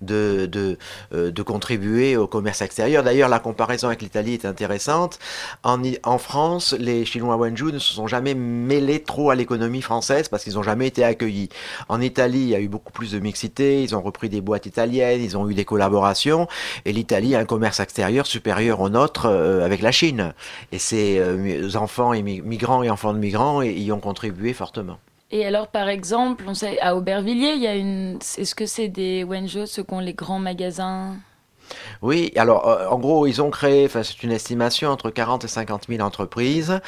[0.01, 0.77] de de,
[1.11, 3.03] de contribuer au commerce extérieur.
[3.03, 5.19] D'ailleurs, la comparaison avec l'Italie est intéressante.
[5.63, 10.43] En, France, les Chinois Wenju ne se sont jamais mêlés trop à l'économie française parce
[10.43, 11.49] qu'ils n'ont jamais été accueillis.
[11.89, 14.65] En Italie, il y a eu beaucoup plus de mixité, ils ont repris des boîtes
[14.65, 16.47] italiennes, ils ont eu des collaborations,
[16.85, 20.33] et l'Italie a un commerce extérieur supérieur au nôtre euh, avec la Chine.
[20.71, 24.97] Et ces euh, enfants et migrants et enfants de migrants y ont contribué fortement.
[25.31, 26.43] Et alors, par exemple,
[26.81, 28.19] à Aubervilliers, il y a une.
[28.37, 31.15] Est-ce que c'est des Wenjo, ceux qui ont les grands magasins?
[32.01, 35.83] Oui, alors euh, en gros, ils ont créé, c'est une estimation, entre 40 et 50
[35.89, 36.79] 000 entreprises,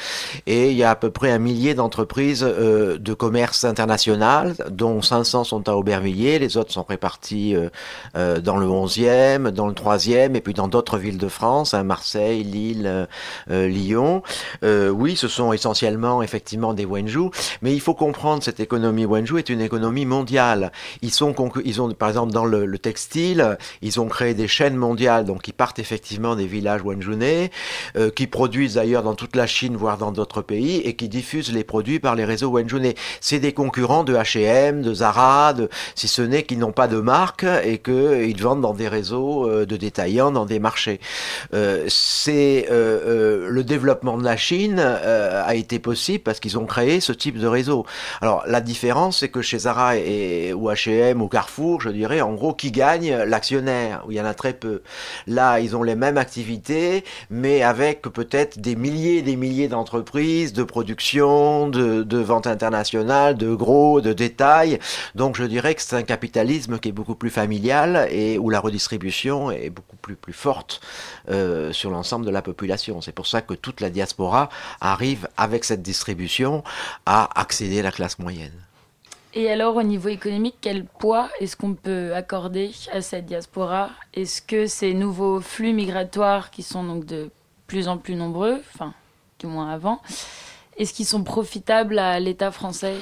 [0.46, 5.02] et il y a à peu près un millier d'entreprises euh, de commerce international, dont
[5.02, 7.68] 500 sont à Aubervilliers, les autres sont répartis euh,
[8.16, 11.84] euh, dans le 11e, dans le 3e, et puis dans d'autres villes de France, hein,
[11.84, 13.06] Marseille, Lille,
[13.50, 14.22] euh, Lyon.
[14.62, 17.30] oui, ce sont essentiellement effectivement des Wenju,
[17.62, 20.72] mais il faut comprendre cette économie Wenju est une économie mondiale.
[21.02, 24.76] Ils sont, ils ont par exemple dans le, le textile, ils ont créé des chaînes
[24.76, 27.50] mondiales, donc qui partent effectivement des villages Wenjunais,
[27.96, 31.52] euh, qui produisent d'ailleurs dans toute la Chine, voire dans d'autres pays, et qui diffusent
[31.52, 32.94] les produits par les réseaux Wenjunais.
[33.20, 35.54] C'est des concurrents de H&M, de Zara,
[35.94, 39.66] si ce n'est qu'ils n'ont pas de marque et qu'ils vendent dans des réseaux euh,
[39.66, 41.00] de détaillants, dans des marchés.
[41.52, 46.58] Euh, c'est euh, euh, le développement de la Chine euh, a été possible parce qu'ils
[46.58, 47.86] ont créé ce type de réseau.
[48.20, 52.54] Alors la différence, c'est que chez Zara ou H&M ou Carrefour, je dirais, en gros,
[52.54, 53.14] qui gagne?
[53.26, 54.82] L'actionnaire, où il y en a très peu.
[55.26, 60.52] Là, ils ont les mêmes activités, mais avec peut-être des milliers et des milliers d'entreprises,
[60.52, 64.78] de production, de, vente internationale, de gros, de détail.
[65.14, 68.60] Donc je dirais que c'est un capitalisme qui est beaucoup plus familial et où la
[68.60, 70.80] redistribution est beaucoup plus, plus forte
[71.30, 73.00] euh, sur l'ensemble de la population.
[73.00, 74.48] C'est pour ça que toute la diaspora
[74.80, 76.62] arrive avec cette distribution
[77.06, 78.63] à accéder à la classe moyenne.
[79.36, 83.90] Et alors, au niveau économique, quel poids est-ce qu'on peut accorder à cette diaspora?
[84.14, 87.30] Est-ce que ces nouveaux flux migratoires qui sont donc de
[87.66, 88.94] plus en plus nombreux, enfin,
[89.40, 90.00] du moins avant,
[90.76, 92.94] est-ce qu'ils sont profitables à l'État français?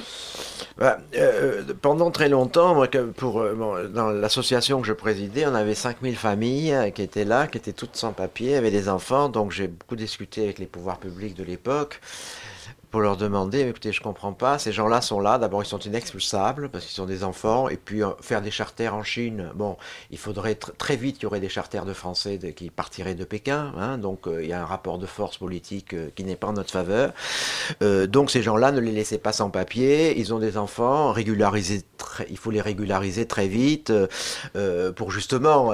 [0.77, 2.83] Bah, euh, Pendant très longtemps,
[3.15, 7.45] pour, euh, dans l'association que je présidais, on avait 5000 familles euh, qui étaient là,
[7.45, 10.97] qui étaient toutes sans papier, avaient des enfants, donc j'ai beaucoup discuté avec les pouvoirs
[10.97, 11.99] publics de l'époque
[12.93, 16.69] pour leur demander, écoutez, je comprends pas, ces gens-là sont là, d'abord ils sont inexpulsables
[16.69, 19.77] parce qu'ils sont des enfants, et puis euh, faire des charters en Chine, bon,
[20.11, 23.73] il faudrait très vite, il y aurait des charters de Français qui partiraient de Pékin,
[23.79, 26.49] hein, donc euh, il y a un rapport de force politique euh, qui n'est pas
[26.49, 27.13] en notre faveur.
[27.81, 31.81] donc ces gens-là, ne les laissez pas sans papier, ils ont des enfants, régulariser,
[32.29, 33.91] il faut les régulariser très vite
[34.95, 35.73] pour justement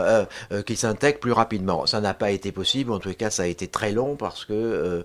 [0.66, 1.86] qu'ils s'intègrent plus rapidement.
[1.86, 5.04] Ça n'a pas été possible, en tout cas ça a été très long parce que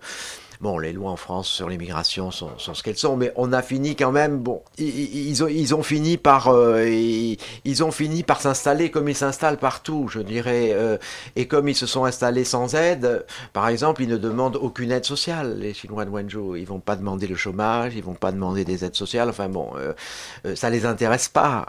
[0.64, 3.96] Bon, les lois en France sur l'immigration sont, ce qu'elles sont, mais on a fini
[3.96, 4.38] quand même.
[4.38, 10.08] Bon, ils, ont, fini par, euh, ils, ont fini par s'installer comme ils s'installent partout,
[10.08, 10.70] je dirais.
[10.72, 10.96] Euh,
[11.36, 15.04] et comme ils se sont installés sans aide, par exemple, ils ne demandent aucune aide
[15.04, 15.58] sociale.
[15.58, 18.86] Les Chinois de Wenzhou, ils vont pas demander le chômage, ils vont pas demander des
[18.86, 19.28] aides sociales.
[19.28, 21.66] Enfin bon, euh, ça les intéresse pas.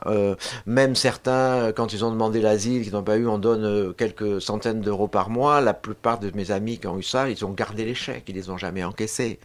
[0.65, 4.79] même certains, quand ils ont demandé l'asile, qu'ils n'ont pas eu, on donne quelques centaines
[4.79, 5.59] d'euros par mois.
[5.59, 8.35] La plupart de mes amis qui ont eu ça, ils ont gardé les chèques, ils
[8.35, 9.39] les ont jamais encaissé.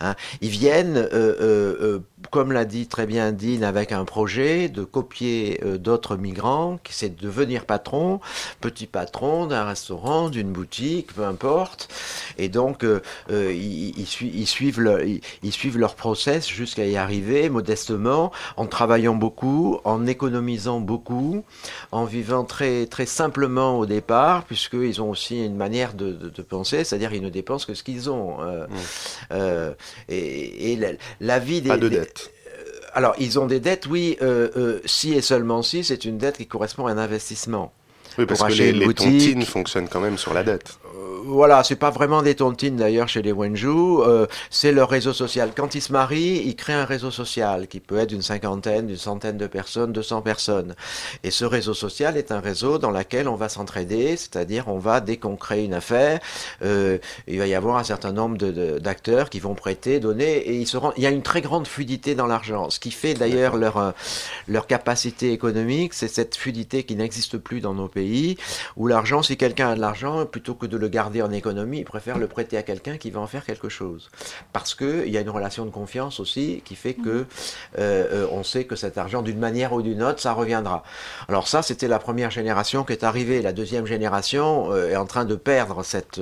[0.00, 0.14] Hein.
[0.40, 1.98] Ils viennent, euh, euh, euh,
[2.30, 7.16] comme l'a dit très bien Dean, avec un projet de copier d'autres migrants, qui c'est
[7.16, 8.20] de devenir patron,
[8.60, 11.88] petit patron d'un restaurant, d'une boutique, peu importe.
[12.38, 12.84] Et donc,
[13.30, 19.78] ils, ils, suivent leur, ils, suivent leur process jusqu'à y arriver modestement, en travaillant beaucoup,
[19.84, 21.44] en économisant beaucoup,
[21.92, 26.84] en vivant très, très simplement au départ, puisqu'ils ont aussi une manière de, de, penser,
[26.84, 28.38] c'est-à-dire ils ne dépensent que ce qu'ils ont.
[29.32, 29.74] Euh,
[30.08, 30.78] et,
[31.20, 31.68] la, vie des...
[31.68, 32.06] Pas de.
[32.94, 36.36] Euh, alors, ils ont des dettes, oui, euh, si et seulement si, c'est une dette
[36.36, 37.72] qui correspond à un investissement.
[38.18, 40.78] Oui, parce que les, les tontines fonctionnent quand même sur la dette
[41.26, 45.52] voilà, c'est pas vraiment des tontines d'ailleurs chez les Wenju, euh, c'est leur réseau social.
[45.56, 48.96] Quand ils se marient, ils créent un réseau social qui peut être d'une cinquantaine, d'une
[48.96, 50.74] centaine de personnes, 200 personnes.
[51.22, 55.00] Et ce réseau social est un réseau dans lequel on va s'entraider, c'est-à-dire on va,
[55.00, 56.20] dès qu'on crée une affaire,
[56.62, 58.36] euh, il va y avoir un certain nombre
[58.78, 62.14] d'acteurs qui vont prêter, donner, et ils seront, il y a une très grande fluidité
[62.14, 62.68] dans l'argent.
[62.68, 63.90] Ce qui fait d'ailleurs leur, euh,
[64.46, 68.36] leur capacité économique, c'est cette fluidité qui n'existe plus dans nos pays,
[68.76, 71.84] où l'argent, si quelqu'un a de l'argent, plutôt que de le garder en économie, il
[71.84, 74.10] préfère le prêter à quelqu'un qui va en faire quelque chose.
[74.52, 77.26] Parce qu'il y a une relation de confiance aussi qui fait que mhm.
[77.78, 80.82] euh, euh, on sait que cet argent, d'une manière ou d'une autre, ça reviendra.
[81.28, 83.42] Alors ça, c'était la première génération qui est arrivée.
[83.42, 86.20] La deuxième génération euh, est en train de perdre cette,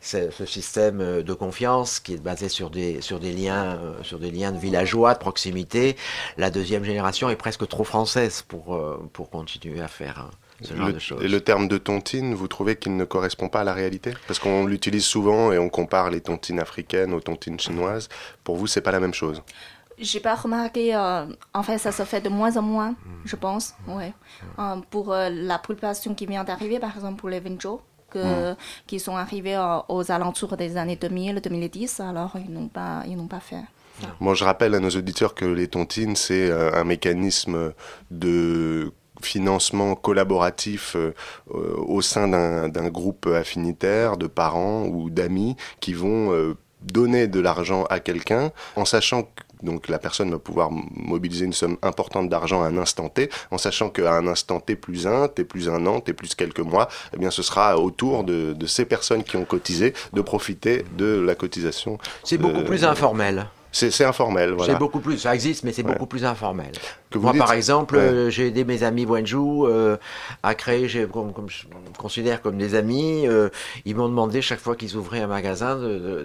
[0.00, 4.52] ce système de confiance qui est basé sur des, sur des liens, sur des liens
[4.52, 5.96] de villageois, de proximité.
[6.36, 8.80] La deuxième génération est presque trop française pour,
[9.12, 10.18] pour continuer à faire.
[10.20, 13.74] Hein le, Et le terme de tontine, vous trouvez qu'il ne correspond pas à la
[13.74, 14.12] réalité?
[14.26, 18.08] Parce qu'on l'utilise souvent et on compare les tontines africaines aux tontines chinoises.
[18.44, 19.42] Pour vous, c'est pas la même chose
[20.00, 20.94] j'ai pas remarqué.
[20.94, 22.94] Euh, en fait, ça se fait de moins en moins,
[23.24, 23.74] je pense.
[23.86, 24.12] Ouais.
[24.58, 27.80] Euh, pour euh, la population qui vient d'arriver, par exemple pour les Venjo,
[28.10, 28.54] que,
[28.86, 33.40] qui sont arrivés aux alentours des années 2000-2010, alors ils n'ont pas, ils n'ont pas
[33.40, 33.64] fait.
[34.20, 37.74] Moi, je rappelle à nos auditeurs que les tontines, c'est un mécanisme
[38.10, 38.92] de
[39.22, 41.14] financement collaboratif euh,
[41.54, 47.40] euh, au sein d'un groupe affinitaire de parents ou d'amis qui vont euh, donner de
[47.40, 52.28] l'argent à quelqu'un en sachant que donc la personne va pouvoir mobiliser une somme importante
[52.28, 55.68] d'argent à un instant T, en sachant qu'à un instant T plus un, T plus
[55.68, 59.24] un an, T plus quelques mois, eh bien ce sera autour de, de ces personnes
[59.24, 61.98] qui ont cotisé de profiter de la cotisation.
[62.22, 63.48] C'est beaucoup plus informel.
[63.70, 64.72] C'est informel, voilà.
[64.72, 66.72] C'est beaucoup plus, ça existe, mais c'est beaucoup plus informel.
[67.14, 69.96] Moi, par exemple, euh, j'ai aidé mes amis Wenju euh,
[70.42, 71.64] à créer, comme, comme, je
[71.96, 73.48] considère comme des amis, euh,
[73.84, 75.78] ils m'ont demandé chaque fois qu'ils ouvraient un magasin,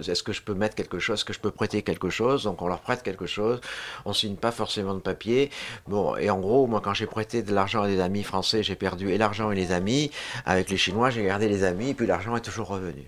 [0.06, 2.62] est-ce que je peux mettre quelque chose, est-ce que je peux prêter quelque chose, donc
[2.62, 3.60] on leur prête quelque chose,
[4.04, 5.50] on signe pas forcément de papier.
[5.86, 8.76] Bon, et en gros, moi, quand j'ai prêté de l'argent à des amis français, j'ai
[8.76, 10.10] perdu et l'argent et les amis.
[10.46, 13.04] Avec les Chinois, j'ai gardé les amis, et puis l'argent est toujours revenu.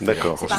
[0.00, 0.38] D'accord.
[0.38, 0.46] C'est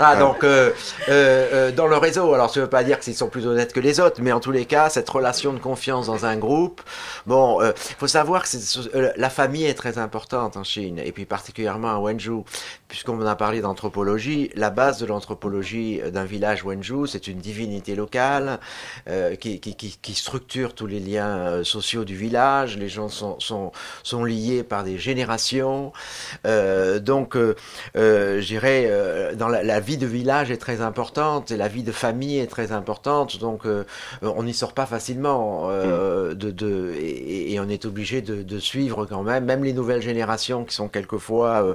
[0.00, 0.72] ah, donc, euh,
[1.08, 3.72] euh, euh, dans le réseau, alors ça ne veut pas dire qu'ils sont plus honnêtes
[3.72, 6.80] que les autres, mais en tous les cas, cette relation de confiance dans un groupe,
[7.26, 11.94] bon, il faut savoir que la famille est très importante en Chine, et puis particulièrement
[11.94, 12.44] à Wenzhou,
[12.88, 18.58] puisqu'on a parlé d'anthropologie, la base de l'anthropologie d'un village Wenzhou, c'est une divinité locale
[19.40, 23.72] qui, qui, qui, qui, structure tous les liens sociaux du village, les gens sont, sont,
[24.02, 25.92] sont liés par des générations,
[26.44, 27.36] donc,
[27.94, 32.38] je dirais, dans la, vie de village est très importante et la vie de famille
[32.38, 33.84] est très importante, donc euh,
[34.22, 39.22] on n'y sort pas facilement euh, de, de et, on est obligé de, suivre quand
[39.22, 41.74] même, même les nouvelles générations qui sont quelquefois euh,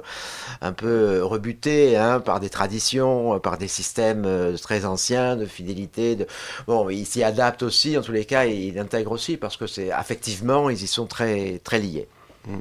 [0.60, 4.26] un peu rebutées hein, par des traditions, par des systèmes
[4.60, 6.16] très anciens de fidélité.
[6.66, 9.90] Bon, ils s'y adaptent aussi, en tous les cas, ils intègrent aussi parce que c'est
[9.90, 12.08] affectivement, ils y sont très très liés.
[12.46, 12.58] Mm.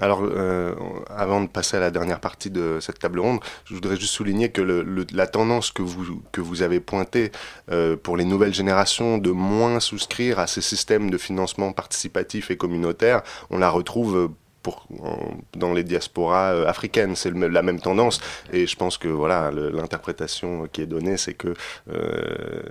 [0.00, 0.74] Alors, euh,
[1.10, 4.50] avant de passer à la dernière partie de cette table ronde, je voudrais juste souligner
[4.50, 4.62] que
[5.12, 7.30] la tendance que vous, que vous avez pointée
[7.70, 12.56] euh, pour les nouvelles générations de moins souscrire à ces systèmes de financement participatif et
[12.56, 14.30] communautaire, on la retrouve
[14.62, 14.86] pour,
[15.54, 17.16] dans les diasporas euh, africaines.
[17.16, 18.20] C'est la même tendance.
[18.52, 21.54] Et je pense que voilà, l'interprétation qui est donnée, c'est que
[21.90, 22.62] euh,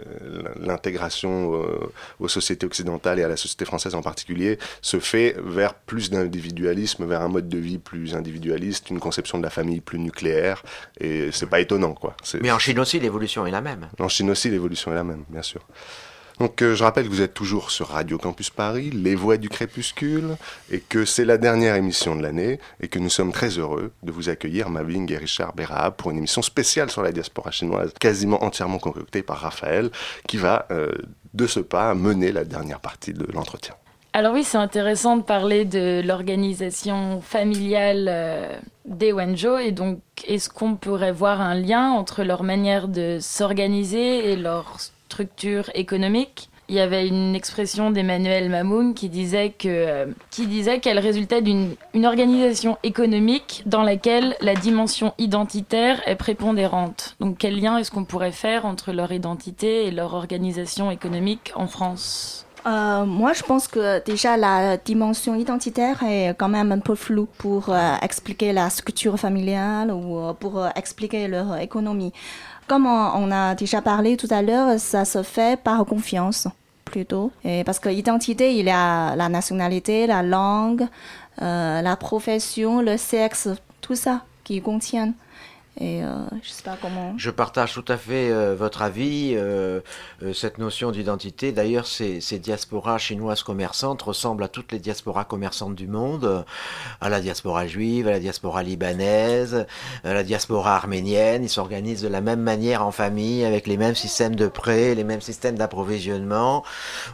[0.60, 5.74] l'intégration euh, aux sociétés occidentales et à la société française en particulier se fait vers
[5.74, 10.00] plus d'individualisme, vers un mode de vie plus individualiste, une conception de la famille plus
[10.00, 10.64] nucléaire.
[11.00, 12.16] Et c'est pas étonnant, quoi.
[12.42, 13.88] Mais en Chine aussi, l'évolution est la même.
[14.00, 15.62] En Chine aussi, l'évolution est la même, bien sûr.
[16.40, 19.50] Donc euh, je rappelle que vous êtes toujours sur Radio Campus Paris, Les Voix du
[19.50, 20.38] Crépuscule,
[20.72, 24.12] et que c'est la dernière émission de l'année, et que nous sommes très heureux de
[24.12, 28.42] vous accueillir, Maving et Richard Béra, pour une émission spéciale sur la diaspora chinoise, quasiment
[28.44, 29.90] entièrement concoctée par Raphaël,
[30.28, 30.90] qui va euh,
[31.34, 33.76] de ce pas mener la dernière partie de l'entretien.
[34.14, 40.50] Alors oui, c'est intéressant de parler de l'organisation familiale euh, des Wenzhou et donc est-ce
[40.50, 44.78] qu'on pourrait voir un lien entre leur manière de s'organiser et leur
[45.10, 46.50] structure économique.
[46.70, 50.06] Il y avait une expression d'Emmanuel Mamoun qui disait euh,
[50.82, 57.16] qu'elle résultait d'une une organisation économique dans laquelle la dimension identitaire est prépondérante.
[57.20, 61.66] Donc quel lien est-ce qu'on pourrait faire entre leur identité et leur organisation économique en
[61.66, 62.46] France?
[62.68, 67.30] Euh, moi, je pense que déjà la dimension identitaire est quand même un peu floue
[67.40, 72.14] pour euh, expliquer la structure familiale ou pour expliquer leur économie.
[72.70, 76.48] Comme on, a déjà parlé tout à l'heure, ça se fait par confiance
[76.86, 77.32] plutôt.
[77.66, 80.88] Parce que l'identité, il y a la nationalité, la langue,
[81.42, 83.50] euh, la profession, le sexe,
[83.82, 85.14] tout ça qui contiennent.
[85.82, 86.08] Et euh,
[86.44, 87.14] je sais pas comment.
[87.18, 89.34] Je partage tout à fait euh, votre avis.
[89.36, 89.80] Euh,
[90.34, 95.76] cette notion d'identité, d'ailleurs, ces, ces, diasporas chinoises commerçantes ressemblent à toutes les diasporas commerçantes
[95.76, 96.44] du monde,
[97.00, 99.66] à la diaspora juive, à la diaspora libanaise,
[100.04, 101.44] à la diaspora arménienne.
[101.44, 105.06] Ils s'organisent de la même manière en famille, avec les mêmes systèmes de prêts, les
[105.06, 106.66] mêmes systèmes d'approvisionnement.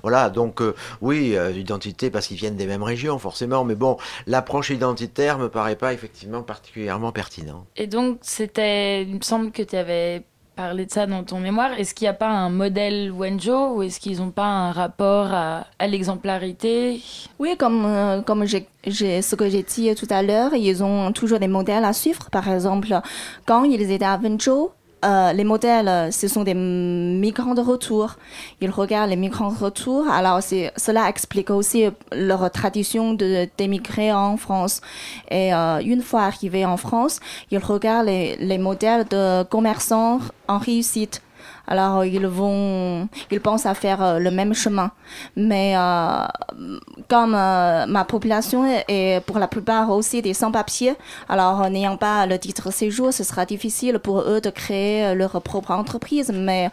[0.01, 0.61] Voilà, donc
[1.01, 3.63] oui, l'identité parce qu'ils viennent des mêmes régions, forcément.
[3.63, 7.67] Mais bon, l'approche identitaire me paraît pas effectivement particulièrement pertinente.
[7.75, 10.23] Et donc, c'est il me semble que tu avais
[10.55, 11.71] parlé de ça dans ton mémoire.
[11.77, 15.27] Est-ce qu'il n'y a pas un modèle Wenzhou ou est-ce qu'ils n'ont pas un rapport
[15.31, 17.01] à, l'exemplarité?
[17.39, 21.47] Oui, comme, euh, comme ce que j'ai dit tout à l'heure, ils ont toujours des
[21.47, 22.29] modèles à suivre.
[22.31, 22.99] Par exemple,
[23.45, 24.71] quand ils étaient à Wenzhou,
[25.05, 28.15] euh, les modèles, euh, ce sont des migrants de retour.
[28.61, 30.07] Ils regardent les migrants de retour.
[30.09, 34.81] Alors, cela explique aussi leur tradition d'émigrer en France.
[35.29, 37.19] Et euh, une fois arrivés en France,
[37.51, 41.21] ils regardent les, les modèles de commerçants en réussite.
[41.67, 44.91] Alors ils vont, ils pensent à faire euh, le même chemin.
[45.35, 46.25] Mais euh,
[47.09, 50.95] comme euh, ma population est pour la plupart aussi des sans-papiers,
[51.29, 55.71] alors n'ayant pas le titre séjour, ce sera difficile pour eux de créer leur propre
[55.71, 56.31] entreprise.
[56.33, 56.69] Mais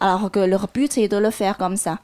[0.00, 1.98] alors que leur but est de le faire comme ça.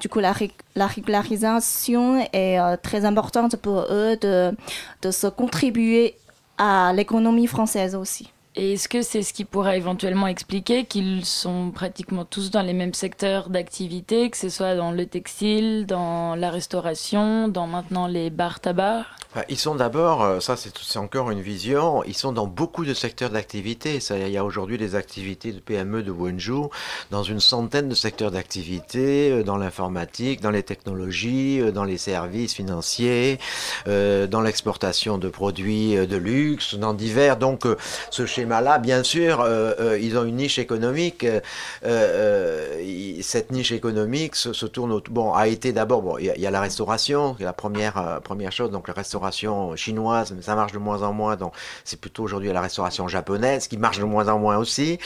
[0.00, 0.32] Du coup, la,
[0.76, 4.56] la régularisation est très importante pour eux de,
[5.02, 6.14] de se contribuer
[6.58, 8.33] à l'économie française aussi.
[8.56, 12.94] Est-ce que c'est ce qui pourrait éventuellement expliquer qu'ils sont pratiquement tous dans les mêmes
[12.94, 18.60] secteurs d'activité, que ce soit dans le textile, dans la restauration, dans maintenant les bars
[18.60, 19.06] tabac?
[19.48, 23.30] Ils sont d'abord, euh, ça c'est encore une vision, ils sont dans beaucoup de secteurs
[23.30, 23.98] d'activité.
[24.10, 26.70] Il y a aujourd'hui des activités de PME de Wenzhou
[27.10, 31.98] dans une centaine de secteurs d'activité, euh, dans l'informatique, dans les technologies, euh, dans les
[31.98, 33.40] services financiers,
[33.86, 37.36] dans l'exportation de produits de luxe, dans divers.
[37.36, 37.66] Donc
[38.10, 41.26] ce schéma-là, bien sûr, euh, euh, ils ont une niche économique.
[41.84, 46.50] Euh, cette niche économique se, tourne au, bon a été d'abord bon il y, a
[46.50, 51.02] la restauration, la première première chose donc la restauration chinoise, mais ça marche de moins
[51.02, 54.58] en moins donc c'est plutôt aujourd'hui la restauration japonaise qui marche de moins en moins
[54.58, 54.98] aussi.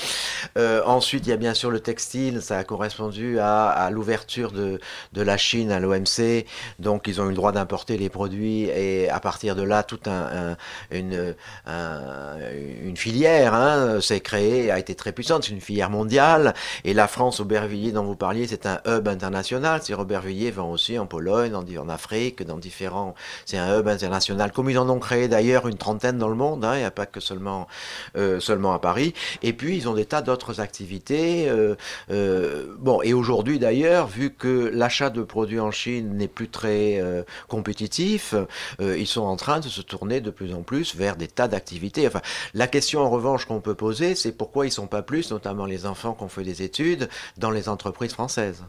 [0.56, 4.80] ensuite il y a bien sûr le textile, ça a correspondu à, l'ouverture de
[5.12, 6.44] de la Chine à l'OMC,
[6.78, 10.00] donc ils ont eu le droit d'importer les produits et à partir de là tout
[10.06, 10.56] un,
[10.90, 11.34] une
[11.66, 16.54] une filière hein, s'est créée, a été très puissante, c'est une filière mondiale.
[16.84, 19.80] Et la France, Aubervilliers dont vous parliez, c'est un hub international.
[19.82, 23.14] C'est Aubervilliers vend aussi en Pologne, en, en, Afrique, dans différents.
[23.46, 26.64] C'est un hub international, comme ils en ont créé d'ailleurs une trentaine dans le monde.
[26.64, 27.68] Hein, il n'y a pas que seulement
[28.16, 29.14] euh, seulement à Paris.
[29.42, 31.48] Et puis ils ont des tas d'autres activités.
[31.48, 31.74] Euh,
[32.10, 37.02] euh, bon, et aujourd'hui d'ailleurs, vu que l'achat de produits en Chine n'est plus très
[37.48, 38.34] compétitif,
[38.80, 42.06] ils sont en train de se tourner de plus en plus vers des tas d'activités.
[42.06, 42.22] Enfin,
[42.54, 45.86] la question en revanche qu'on peut poser, c'est pourquoi ils sont pas plus, notamment les
[45.86, 48.64] enfants qui ont fait des études, dans les entreprises françaises.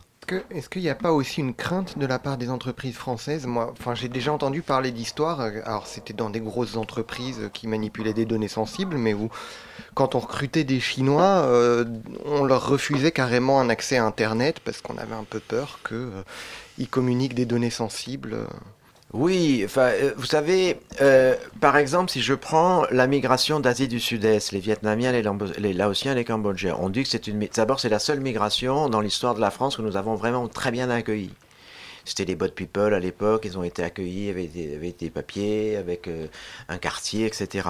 [0.51, 3.47] Est-ce qu'il n'y a pas aussi une crainte de la part des entreprises françaises?
[3.47, 5.41] Moi, enfin, j'ai déjà entendu parler d'histoires.
[5.41, 9.15] Euh, alors, c'était dans des grosses entreprises qui manipulaient des données sensibles, mais
[9.95, 11.85] quand on recrutait des Chinois, euh,
[12.25, 15.97] on leur refusait carrément un accès à Internet parce qu'on avait un peu peur qu'ils
[15.97, 18.37] euh, communiquent des données sensibles.
[19.11, 24.51] Oui, euh, vous savez, euh, par exemple, si je prends la migration d'Asie du Sud-Est,
[24.51, 25.23] les Vietnamiens, les,
[25.57, 29.01] les, Laotiens, les Cambodgiens, on dit que c'est une, d'abord c'est la seule migration dans
[29.01, 31.33] l'histoire de la France que nous avons vraiment très bien accueillie.
[32.09, 36.25] C'était les Bot People à l'époque, ils ont été accueillis avec des, papiers, avec euh,
[36.67, 37.69] un quartier, etc.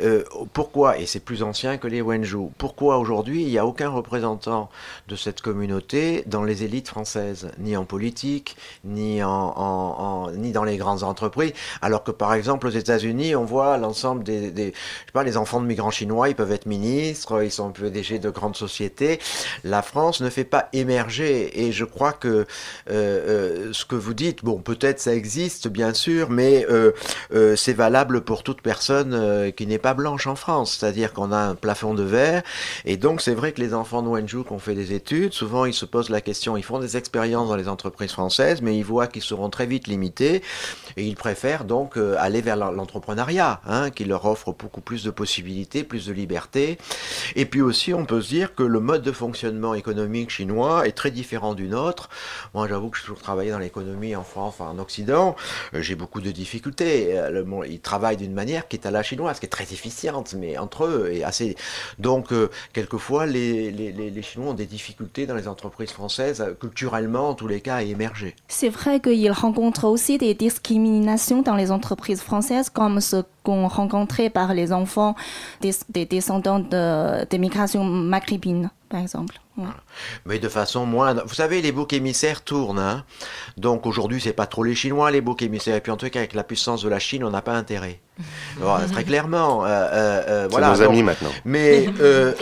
[0.00, 0.24] Euh,
[0.54, 4.70] pourquoi, et c'est plus ancien que les Wenju, pourquoi aujourd'hui il n'y a aucun représentant
[5.08, 10.78] de cette communauté dans les élites françaises, ni en politique, ni, en, ni dans les
[10.78, 11.52] grandes entreprises,
[11.82, 15.66] alors que par exemple aux États-Unis, on voit l'ensemble des, je sais pas, enfants de
[15.66, 19.18] migrants chinois, ils peuvent être ministres, ils sont PDG de grandes sociétés.
[19.64, 22.46] La France ne fait pas émerger, et je crois que
[22.90, 26.92] euh, ce que vous dites, bon, peut-être ça existe, bien sûr, mais euh,
[27.34, 30.76] euh, c'est valable pour toute personne euh, qui n'est pas blanche en France.
[30.78, 32.42] C'est-à-dire qu'on a un plafond de verre.
[32.84, 35.64] Et donc, c'est vrai que les enfants de Wenju qui ont fait des études, souvent,
[35.64, 38.84] ils se posent la question, ils font des expériences dans les entreprises françaises, mais ils
[38.84, 40.42] voient qu'ils seront très vite limités.
[40.96, 45.84] Et ils préfèrent donc aller vers l'entrepreneuriat, hein, qui leur offre beaucoup plus de possibilités,
[45.84, 46.78] plus de liberté.
[47.34, 50.92] Et puis aussi, on peut se dire que le mode de fonctionnement économique chinois est
[50.92, 52.08] très différent du nôtre.
[52.54, 55.36] Moi, j'avoue que je toujours travaillé dans l'économie en France, en Occident,
[55.74, 57.18] euh, j'ai beaucoup de difficultés.
[57.18, 60.58] Euh, ils travaillent d'une manière qui est à la chinoise, qui est très efficiente, mais
[60.58, 61.56] entre eux et assez.
[61.98, 67.46] Donc, euh, quelquefois, les, Chinois ont des difficultés dans les entreprises françaises, culturellement en tous
[67.46, 68.34] les cas, à émerger.
[68.48, 74.30] C'est vrai qu'ils rencontrent aussi des discriminations dans les entreprises françaises, comme ce qu'on rencontrait
[74.30, 75.14] par les enfants
[75.60, 79.40] des, des descendants de, des migrations maghrébines, par exemple.
[80.24, 81.14] Mais de façon moins.
[81.14, 82.78] Vous savez, les boucs émissaires tournent.
[82.78, 83.04] Hein
[83.56, 85.76] Donc aujourd'hui, c'est pas trop les Chinois, les boucs émissaires.
[85.76, 88.00] Et puis en tout cas, avec la puissance de la Chine, on n'a pas intérêt.
[88.92, 89.64] très clairement.
[89.64, 90.70] Euh, euh, euh voilà.
[90.70, 91.30] nos amis maintenant.
[91.44, 92.32] Mais euh,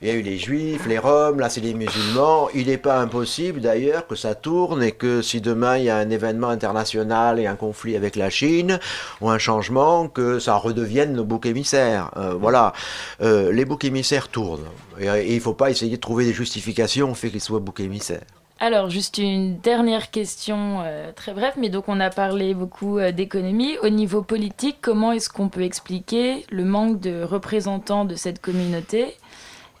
[0.00, 2.48] il y a eu les Juifs, les Roms, là c'est les musulmans.
[2.54, 5.96] Il n'est pas impossible d'ailleurs que ça tourne et que si demain il y a
[5.96, 8.80] un événement international et un conflit avec la Chine
[9.20, 12.10] ou un changement, que ça redevienne nos boucs émissaires.
[12.40, 12.72] voilà.
[13.20, 14.66] les boucs émissaires tournent.
[15.00, 17.80] Et, il ne faut pas essayer de trouver des justifications au fait qu'ils soient boucs
[17.80, 18.22] émissaires.
[18.60, 23.10] Alors, juste une dernière question euh, très brève, mais donc on a parlé beaucoup euh,
[23.10, 23.76] d'économie.
[23.82, 29.16] Au niveau politique, comment est-ce qu'on peut expliquer le manque de représentants de cette communauté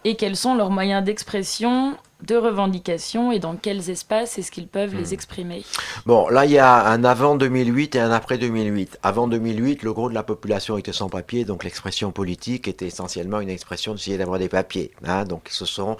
[0.04, 1.96] et quels sont leurs moyens d'expression
[2.26, 5.14] de revendications et dans quels espaces est-ce qu'ils peuvent les hmm.
[5.14, 5.64] exprimer
[6.06, 8.98] Bon, là, il y a un avant 2008 et un après 2008.
[9.02, 13.40] Avant 2008, le gros de la population était sans papier, donc l'expression politique était essentiellement
[13.40, 14.92] une expression d'essayer d'avoir des papiers.
[15.04, 15.24] Hein.
[15.24, 15.96] donc, ce sont,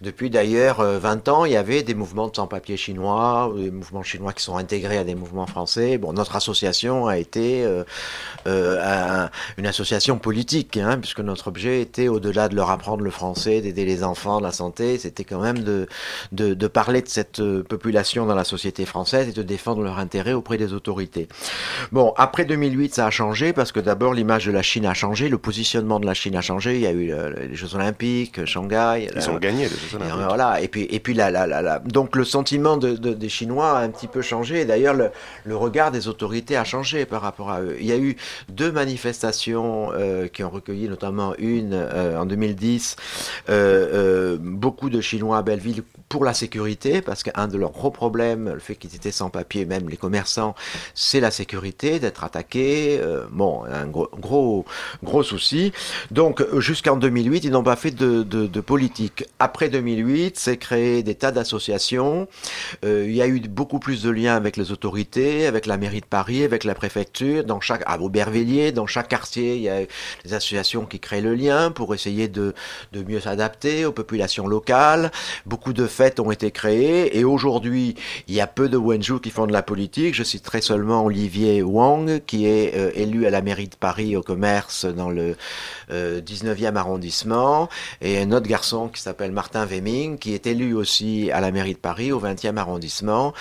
[0.00, 4.02] depuis d'ailleurs 20 euh, ans, il y avait des mouvements de sans-papiers chinois, des mouvements
[4.02, 5.98] chinois qui sont intégrés à des mouvements français.
[5.98, 7.84] Bon, notre association a été euh,
[8.46, 13.60] euh, une association politique, hein, puisque notre objet était, au-delà de leur apprendre le français,
[13.60, 15.86] d'aider les enfants, la santé, c'était quand même de,
[16.32, 20.32] de, parler de cette euh, population dans la société française et de défendre leur intérêt
[20.32, 21.28] auprès des autorités.
[21.90, 25.28] Bon, après 2008, ça a changé parce que d'abord l'image de la Chine a changé,
[25.28, 26.76] le positionnement de la Chine a changé.
[26.76, 29.08] Il y a eu euh, les Jeux Olympiques, Shanghai.
[29.14, 30.16] Ils ont gagné les Jeux Olympiques.
[30.26, 30.60] voilà.
[30.60, 33.90] Et puis, et puis la, la, la, donc le sentiment de, des Chinois a un
[33.90, 34.64] petit peu changé.
[34.64, 35.10] D'ailleurs, le,
[35.44, 37.76] le, regard des autorités a changé par rapport à eux.
[37.80, 38.16] Il y a eu
[38.48, 42.96] deux manifestations euh, qui ont recueilli, notamment une en 2010.
[44.40, 48.74] beaucoup de Chinois Belleville pour la sécurité, parce qu'un de leurs gros problèmes, le fait
[48.74, 50.54] qu'ils étaient sans papier, même les commerçants,
[50.94, 53.00] c'est la sécurité, d'être attaqués.
[53.00, 54.66] Euh, bon, un gros, gros,
[55.02, 55.72] gros souci.
[56.10, 59.24] Donc, jusqu'en 2008, ils n'ont pas fait de, de, politique.
[59.38, 62.28] Après 2008, c'est créé des tas d'associations.
[62.84, 66.02] Euh, il y a eu beaucoup plus de liens avec les autorités, avec la mairie
[66.02, 67.42] de Paris, avec la préfecture.
[67.44, 69.80] Dans chaque, à Aubervilliers, dans chaque quartier, il y a
[70.26, 72.52] des associations qui créent le lien pour essayer de,
[72.92, 75.10] de mieux s'adapter aux populations locales.
[75.46, 75.86] Beaucoup de
[76.20, 77.94] ont été créées et aujourd'hui,
[78.28, 80.14] il y a peu de Wenju qui font de la politique.
[80.14, 84.22] Je citerai seulement Olivier Wang, qui est euh, élu à la mairie de Paris au
[84.22, 85.36] commerce dans le
[85.90, 87.68] euh, 19e arrondissement,
[88.00, 91.74] et un autre garçon qui s'appelle Martin Wemming, qui est élu aussi à la mairie
[91.74, 93.32] de Paris au 20e arrondissement.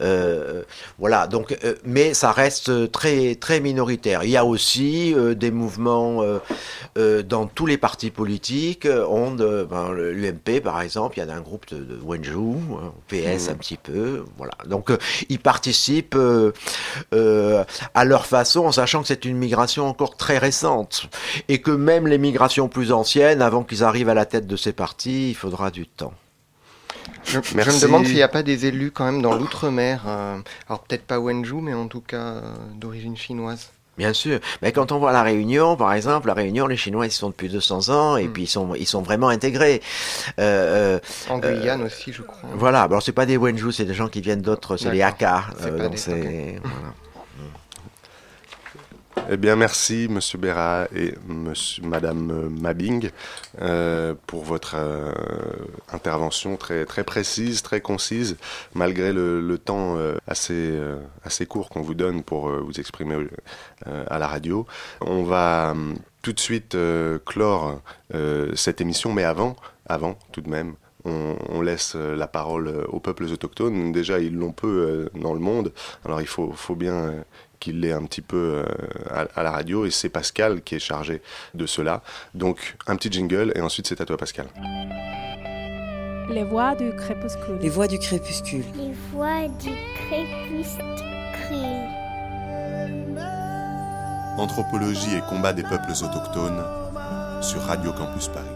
[0.00, 0.62] Euh,
[0.98, 4.24] voilà, donc, euh, mais ça reste très, très minoritaire.
[4.24, 6.38] Il y a aussi euh, des mouvements euh,
[6.98, 8.86] euh, dans tous les partis politiques.
[9.08, 13.48] On, ben, L'UMP, par exemple, il y a un groupe de, de Wenju, hein, PS
[13.48, 14.24] un petit peu.
[14.36, 14.52] Voilà.
[14.66, 14.98] Donc, euh,
[15.28, 16.52] ils participent euh,
[17.14, 21.08] euh, à leur façon, en sachant que c'est une migration encore très récente.
[21.48, 24.72] Et que même les migrations plus anciennes, avant qu'ils arrivent à la tête de ces
[24.72, 26.12] partis, il faudra du temps.
[27.24, 30.04] Je, me demande s'il n'y a pas des élus quand même dans l'outre-mer.
[30.06, 30.38] euh,
[30.68, 32.40] alors peut-être pas Wenju, mais en tout cas euh,
[32.74, 33.70] d'origine chinoise.
[33.98, 34.40] Bien sûr.
[34.62, 37.48] Mais quand on voit la Réunion, par exemple, la Réunion, les Chinois, ils sont depuis
[37.48, 39.82] 200 ans et puis ils sont, ils sont vraiment intégrés.
[40.38, 42.48] Euh, euh, En euh, Guyane aussi, je crois.
[42.54, 42.82] Voilà.
[42.82, 45.02] Alors c'est pas des Wenju, c'est des gens qui viennent d'autres, c'est les.
[45.02, 45.44] Hakka.
[45.62, 46.94] Euh, donc voilà.
[49.28, 53.10] Eh bien, merci, Monsieur Béra et monsieur, Madame Mabing,
[53.60, 55.12] euh, pour votre euh,
[55.92, 58.36] intervention très, très précise, très concise,
[58.74, 60.78] malgré le, temps euh, assez,
[61.24, 63.16] assez court qu'on vous donne pour vous exprimer
[63.84, 64.66] à la radio.
[65.00, 65.74] On va
[66.22, 66.76] tout de suite
[67.24, 67.80] clore
[68.54, 69.56] cette émission, mais avant,
[69.86, 73.92] avant, tout de même, on, laisse la parole aux peuples autochtones.
[73.92, 75.72] Déjà, ils l'ont peu dans le monde,
[76.04, 77.24] alors il faut, faut bien
[77.60, 78.64] qu'il l'ait un petit peu euh,
[79.10, 81.22] à, à la radio, et c'est Pascal qui est chargé
[81.54, 82.02] de cela.
[82.34, 84.46] Donc, un petit jingle, et ensuite c'est à toi, Pascal.
[86.30, 87.58] Les voix du crépuscule.
[87.60, 88.64] Les voix du crépuscule.
[88.76, 90.80] Les voix du crépuscule.
[94.38, 96.64] Anthropologie et combat des peuples autochtones
[97.42, 98.46] sur Radio Campus Paris.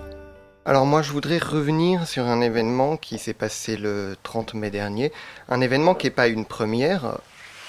[0.64, 5.12] Alors moi je voudrais revenir sur un événement qui s'est passé le 30 mai dernier.
[5.48, 7.18] Un événement qui n'est pas une première,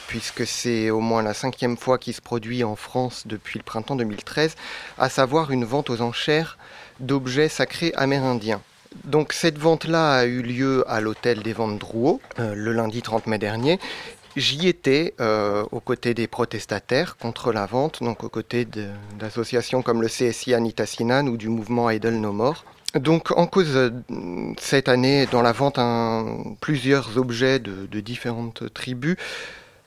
[0.07, 3.95] puisque c'est au moins la cinquième fois qu'il se produit en France depuis le printemps
[3.95, 4.55] 2013,
[4.97, 6.57] à savoir une vente aux enchères
[6.99, 8.61] d'objets sacrés amérindiens.
[9.03, 13.27] Donc cette vente-là a eu lieu à l'hôtel des ventes Drouot euh, le lundi 30
[13.27, 13.79] mai dernier.
[14.37, 18.67] J'y étais euh, aux côtés des protestataires contre la vente, donc aux côtés
[19.17, 22.65] d'associations comme le CSI Anitasinan ou du mouvement Idle No More.
[22.95, 23.91] Donc en cause euh,
[24.57, 25.79] cette année dans la vente
[26.61, 29.17] plusieurs objets de différentes tribus,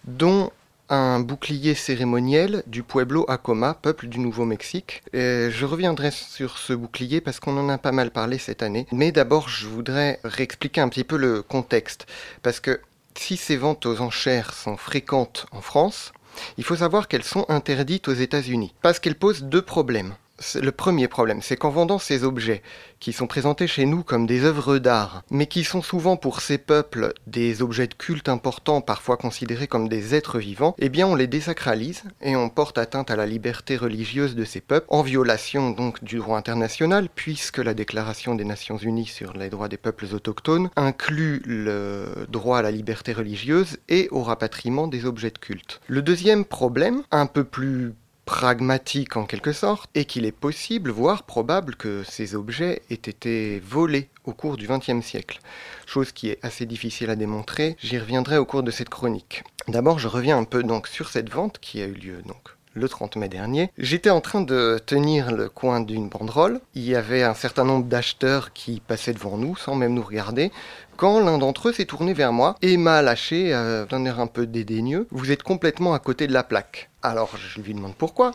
[0.09, 0.50] dont
[0.88, 5.02] un bouclier cérémoniel du Pueblo Acoma, peuple du Nouveau-Mexique.
[5.12, 8.86] Je reviendrai sur ce bouclier parce qu'on en a pas mal parlé cette année.
[8.90, 12.06] Mais d'abord, je voudrais réexpliquer un petit peu le contexte.
[12.42, 12.80] Parce que
[13.16, 16.12] si ces ventes aux enchères sont fréquentes en France,
[16.56, 18.72] il faut savoir qu'elles sont interdites aux États-Unis.
[18.80, 20.14] Parce qu'elles posent deux problèmes.
[20.61, 22.62] Le premier problème, c'est qu'en vendant ces objets,
[23.01, 26.59] qui sont présentés chez nous comme des œuvres d'art, mais qui sont souvent pour ces
[26.59, 31.14] peuples des objets de culte importants, parfois considérés comme des êtres vivants, eh bien on
[31.14, 35.70] les désacralise et on porte atteinte à la liberté religieuse de ces peuples, en violation
[35.70, 40.07] donc du droit international, puisque la Déclaration des Nations Unies sur les droits des peuples
[40.12, 45.80] autochtones inclut le droit à la liberté religieuse et au rapatriement des objets de culte.
[45.89, 47.95] Le deuxième problème, un peu plus
[48.29, 53.59] pragmatique en quelque sorte, et qu'il est possible, voire probable, que ces objets aient été
[53.61, 55.41] volés au cours du XXe siècle.
[55.87, 59.45] Chose qui est assez difficile à démontrer, j'y reviendrai au cours de cette chronique.
[59.66, 62.89] D'abord, je reviens un peu donc sur cette vente qui a eu lieu donc le
[62.89, 63.70] 30 mai dernier.
[63.79, 66.61] J'étais en train de tenir le coin d'une banderole.
[66.74, 70.53] Il y avait un certain nombre d'acheteurs qui passaient devant nous sans même nous regarder.
[70.99, 74.26] Quand l'un d'entre eux s'est tourné vers moi et m'a lâché euh, d'un air un
[74.26, 76.90] peu dédaigneux, vous êtes complètement à côté de la plaque.
[77.05, 78.30] Alors je lui demande pourquoi.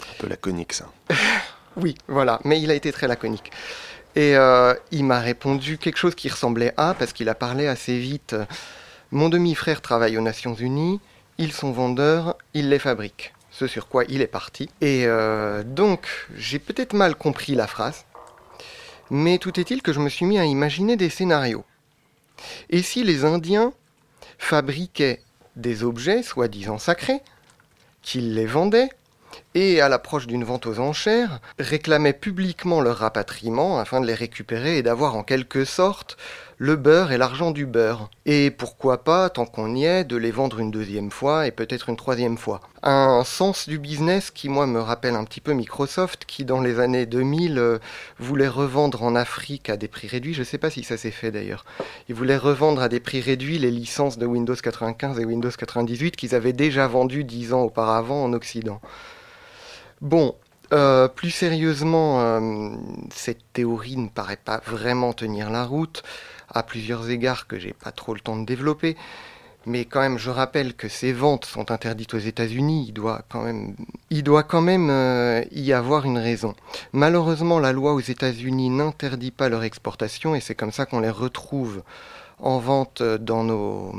[0.00, 0.90] Un peu laconique, ça.
[1.76, 3.52] Oui, voilà, mais il a été très laconique.
[4.14, 7.98] Et euh, il m'a répondu quelque chose qui ressemblait à, parce qu'il a parlé assez
[7.98, 8.34] vite.
[9.10, 11.00] Mon demi-frère travaille aux Nations Unies,
[11.36, 13.34] ils sont vendeurs, ils les fabriquent.
[13.50, 14.70] Ce sur quoi il est parti.
[14.80, 18.06] Et euh, donc, j'ai peut-être mal compris la phrase,
[19.10, 21.66] mais tout est-il que je me suis mis à imaginer des scénarios.
[22.70, 23.72] Et si les Indiens
[24.38, 25.22] fabriquaient
[25.56, 27.20] des objets soi-disant sacrés,
[28.02, 28.90] qu'ils les vendaient,
[29.54, 34.78] et à l'approche d'une vente aux enchères, réclamaient publiquement leur rapatriement afin de les récupérer
[34.78, 36.16] et d'avoir en quelque sorte
[36.58, 38.10] le beurre et l'argent du beurre.
[38.24, 41.88] Et pourquoi pas, tant qu'on y est, de les vendre une deuxième fois et peut-être
[41.88, 42.60] une troisième fois.
[42.82, 46.80] Un sens du business qui, moi, me rappelle un petit peu Microsoft, qui dans les
[46.80, 47.78] années 2000 euh,
[48.18, 50.34] voulait revendre en Afrique à des prix réduits.
[50.34, 51.64] Je ne sais pas si ça s'est fait d'ailleurs.
[52.08, 56.16] Ils voulaient revendre à des prix réduits les licences de Windows 95 et Windows 98
[56.16, 58.80] qu'ils avaient déjà vendues dix ans auparavant en Occident.
[60.00, 60.34] Bon,
[60.72, 62.70] euh, plus sérieusement, euh,
[63.14, 66.02] cette théorie ne paraît pas vraiment tenir la route
[66.56, 68.96] à plusieurs égards que j'ai pas trop le temps de développer.
[69.66, 72.86] Mais quand même, je rappelle que ces ventes sont interdites aux États-Unis.
[72.88, 73.74] Il doit quand même,
[74.10, 76.54] il doit quand même euh, y avoir une raison.
[76.92, 81.10] Malheureusement, la loi aux États-Unis n'interdit pas leur exportation et c'est comme ça qu'on les
[81.10, 81.82] retrouve
[82.38, 83.92] en vente dans nos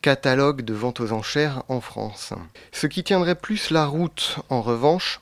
[0.00, 2.32] catalogues de vente aux enchères en France.
[2.72, 5.20] Ce qui tiendrait plus la route, en revanche,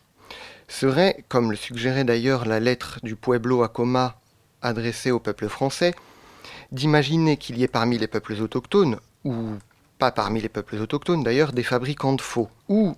[0.69, 4.17] serait, comme le suggérait d'ailleurs la lettre du Pueblo à Coma
[4.63, 5.95] adressée au peuple français,
[6.73, 9.55] d'imaginer qu'il y ait parmi les peuples autochtones, ou
[9.99, 12.95] pas parmi les peuples autochtones d'ailleurs, des fabricants de faux, ou,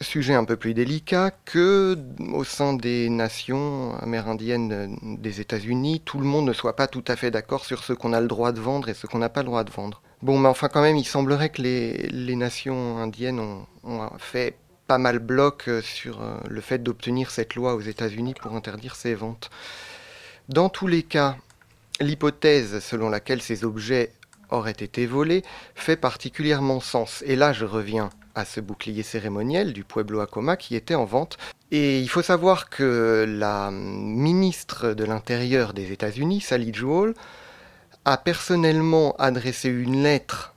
[0.00, 1.96] sujet un peu plus délicat, que
[2.32, 7.16] au sein des nations amérindiennes des États-Unis, tout le monde ne soit pas tout à
[7.16, 9.42] fait d'accord sur ce qu'on a le droit de vendre et ce qu'on n'a pas
[9.42, 10.02] le droit de vendre.
[10.22, 14.56] Bon, mais enfin quand même, il semblerait que les, nations indiennes ont, ont fait
[14.86, 19.14] pas mal bloc sur euh, le fait d'obtenir cette loi aux États-Unis pour interdire ces
[19.14, 19.50] ventes.
[20.48, 21.36] Dans tous les cas,
[22.00, 24.12] L'hypothèse selon laquelle ces objets
[24.50, 25.42] auraient été volés
[25.74, 27.22] fait particulièrement sens.
[27.26, 31.36] Et là, je reviens à ce bouclier cérémoniel du Pueblo Acoma qui était en vente.
[31.70, 37.14] Et il faut savoir que la ministre de l'Intérieur des États-Unis, Sally Jewell,
[38.04, 40.54] a personnellement adressé une lettre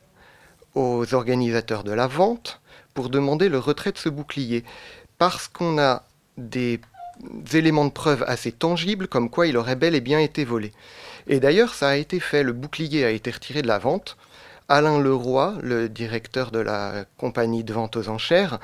[0.76, 2.62] aux organisateurs de la vente
[2.94, 4.64] pour demander le retrait de ce bouclier.
[5.18, 6.04] Parce qu'on a
[6.38, 6.80] des
[7.54, 10.72] éléments de preuve assez tangibles comme quoi il aurait bel et bien été volé.
[11.28, 14.18] Et d'ailleurs, ça a été fait, le bouclier a été retiré de la vente.
[14.70, 18.60] Alain Leroy, le directeur de la compagnie de vente aux enchères,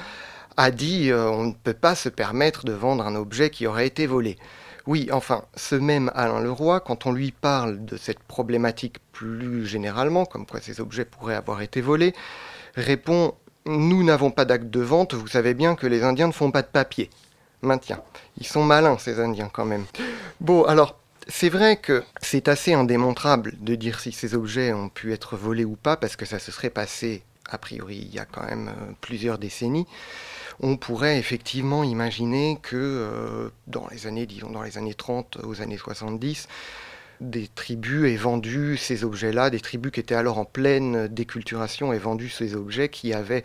[0.58, 3.88] a dit euh, on ne peut pas se permettre de vendre un objet qui aurait
[3.88, 4.38] été volé.
[4.86, 10.26] Oui, enfin, ce même Alain Leroy, quand on lui parle de cette problématique plus généralement,
[10.26, 12.14] comme quoi ces objets pourraient avoir été volés,
[12.76, 13.34] répond
[13.66, 16.64] Nous n'avons pas d'acte de vente, vous savez bien que les Indiens ne font pas
[16.64, 17.10] de papier.
[17.64, 18.02] Maintien.
[18.38, 19.86] Ils sont malins, ces Indiens, quand même.
[20.40, 20.98] Bon, alors,
[21.28, 25.66] c'est vrai que c'est assez indémontrable de dire si ces objets ont pu être volés
[25.66, 28.70] ou pas, parce que ça se serait passé, a priori, il y a quand même
[28.70, 29.88] euh, plusieurs décennies.
[30.60, 35.62] On pourrait effectivement imaginer que euh, dans les années, disons dans les années 30 aux
[35.62, 36.48] années 70,
[37.22, 42.00] des tribus aient vendu ces objets-là, des tribus qui étaient alors en pleine déculturation aient
[42.00, 43.44] vendu ces objets qui avaient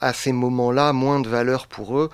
[0.00, 2.10] à ces moments-là moins de valeur pour eux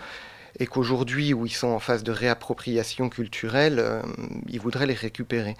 [0.59, 4.03] et qu'aujourd'hui, où ils sont en phase de réappropriation culturelle, euh,
[4.49, 5.57] ils voudraient les récupérer.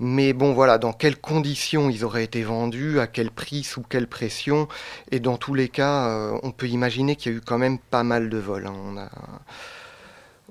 [0.00, 4.08] Mais bon, voilà, dans quelles conditions ils auraient été vendus, à quel prix, sous quelle
[4.08, 4.66] pression,
[5.12, 7.78] et dans tous les cas, euh, on peut imaginer qu'il y a eu quand même
[7.78, 8.66] pas mal de vols.
[8.66, 9.08] Hein.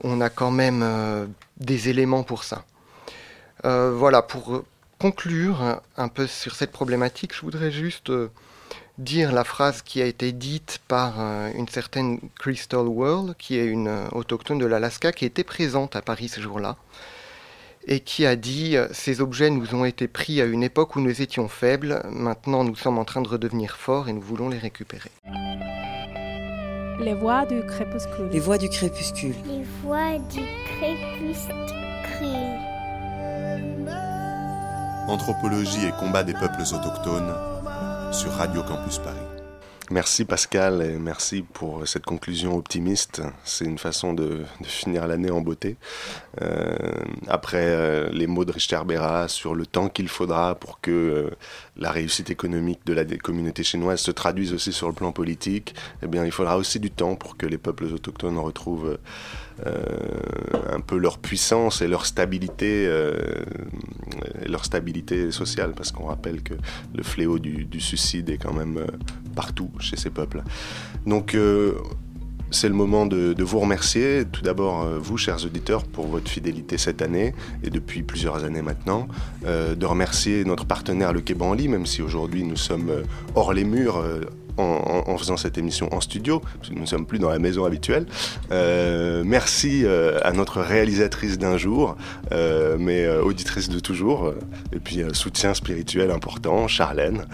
[0.04, 1.26] On, a, quand même euh,
[1.58, 2.64] des éléments pour ça.
[3.64, 4.64] voilà, pour
[5.00, 8.10] conclure un peu sur cette problématique, je voudrais juste
[8.98, 13.66] dire la phrase qui a été dite par euh, une certaine Crystal World, qui est
[13.66, 16.78] une euh, autochtone de l'Alaska, qui était présente à Paris ce jour-là,
[17.88, 21.02] et qui a dit euh, Ces objets nous ont été pris à une époque où
[21.02, 24.60] nous étions faibles, maintenant nous sommes en train de redevenir forts et nous voulons les
[24.60, 25.12] récupérer.
[27.00, 28.30] Les voix du crépuscule.
[28.32, 29.36] Les voix du crépuscule.
[29.48, 30.41] Les voix du
[30.78, 31.54] crépuscule.
[35.08, 37.53] Anthropologie et combat des peuples autochtones
[38.14, 39.18] sur Radio Campus Paris.
[39.89, 43.24] Merci Pascal et merci pour cette conclusion optimiste.
[43.43, 45.78] C'est une façon de, finir l'année en beauté.
[46.41, 46.76] Euh,
[47.28, 51.30] après euh, les mots de Richter Berra sur le temps qu'il faudra pour que euh,
[51.78, 56.08] la réussite économique de la communauté chinoise se traduise aussi sur le plan politique, eh
[56.08, 58.98] bien il faudra aussi du temps pour que les peuples autochtones retrouvent
[59.66, 62.88] un peu leur puissance et leur stabilité,
[64.46, 66.54] leur stabilité sociale, parce qu'on rappelle que
[66.94, 68.86] le fléau du, du, suicide est quand même
[69.36, 70.44] partout chez ces peuples.
[71.06, 71.76] Donc euh,
[72.54, 74.24] c'est le moment de, vous remercier.
[74.32, 77.34] Tout d'abord, euh, vous, chers auditeurs, pour votre fidélité cette année
[77.64, 79.08] et depuis plusieurs années maintenant.
[79.45, 81.36] Euh, de remercier notre partenaire le Quai
[81.68, 82.91] même si aujourd'hui nous sommes
[83.36, 84.04] hors les murs,
[84.58, 87.66] en, faisant cette émission en studio, parce que nous ne sommes plus dans la maison
[87.66, 88.06] habituelle.
[88.51, 91.95] Euh, merci euh, à notre réalisatrice d'un jour,
[92.32, 94.34] euh, mais auditrice de toujours,
[94.72, 97.26] et puis soutien spirituel important, Charlène.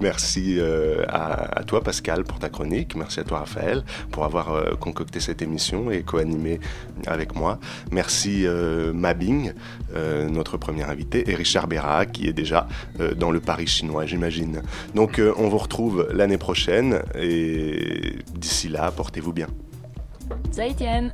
[0.00, 0.60] merci
[1.08, 5.90] à, toi Pascal pour ta chronique, merci à toi Raphaël pour avoir concocté cette émission
[5.90, 6.60] et co-animé
[7.06, 7.58] avec moi.
[7.90, 8.46] Merci
[8.94, 9.52] Mabing,
[10.30, 12.68] notre premier invité, et Richard Béra qui est déjà
[13.16, 14.62] dans le Paris chinois, j'imagine.
[14.94, 15.77] Donc on vous retrouve
[16.12, 19.48] l'année prochaine et d'ici là, portez-vous bien.
[20.50, 21.12] 再见。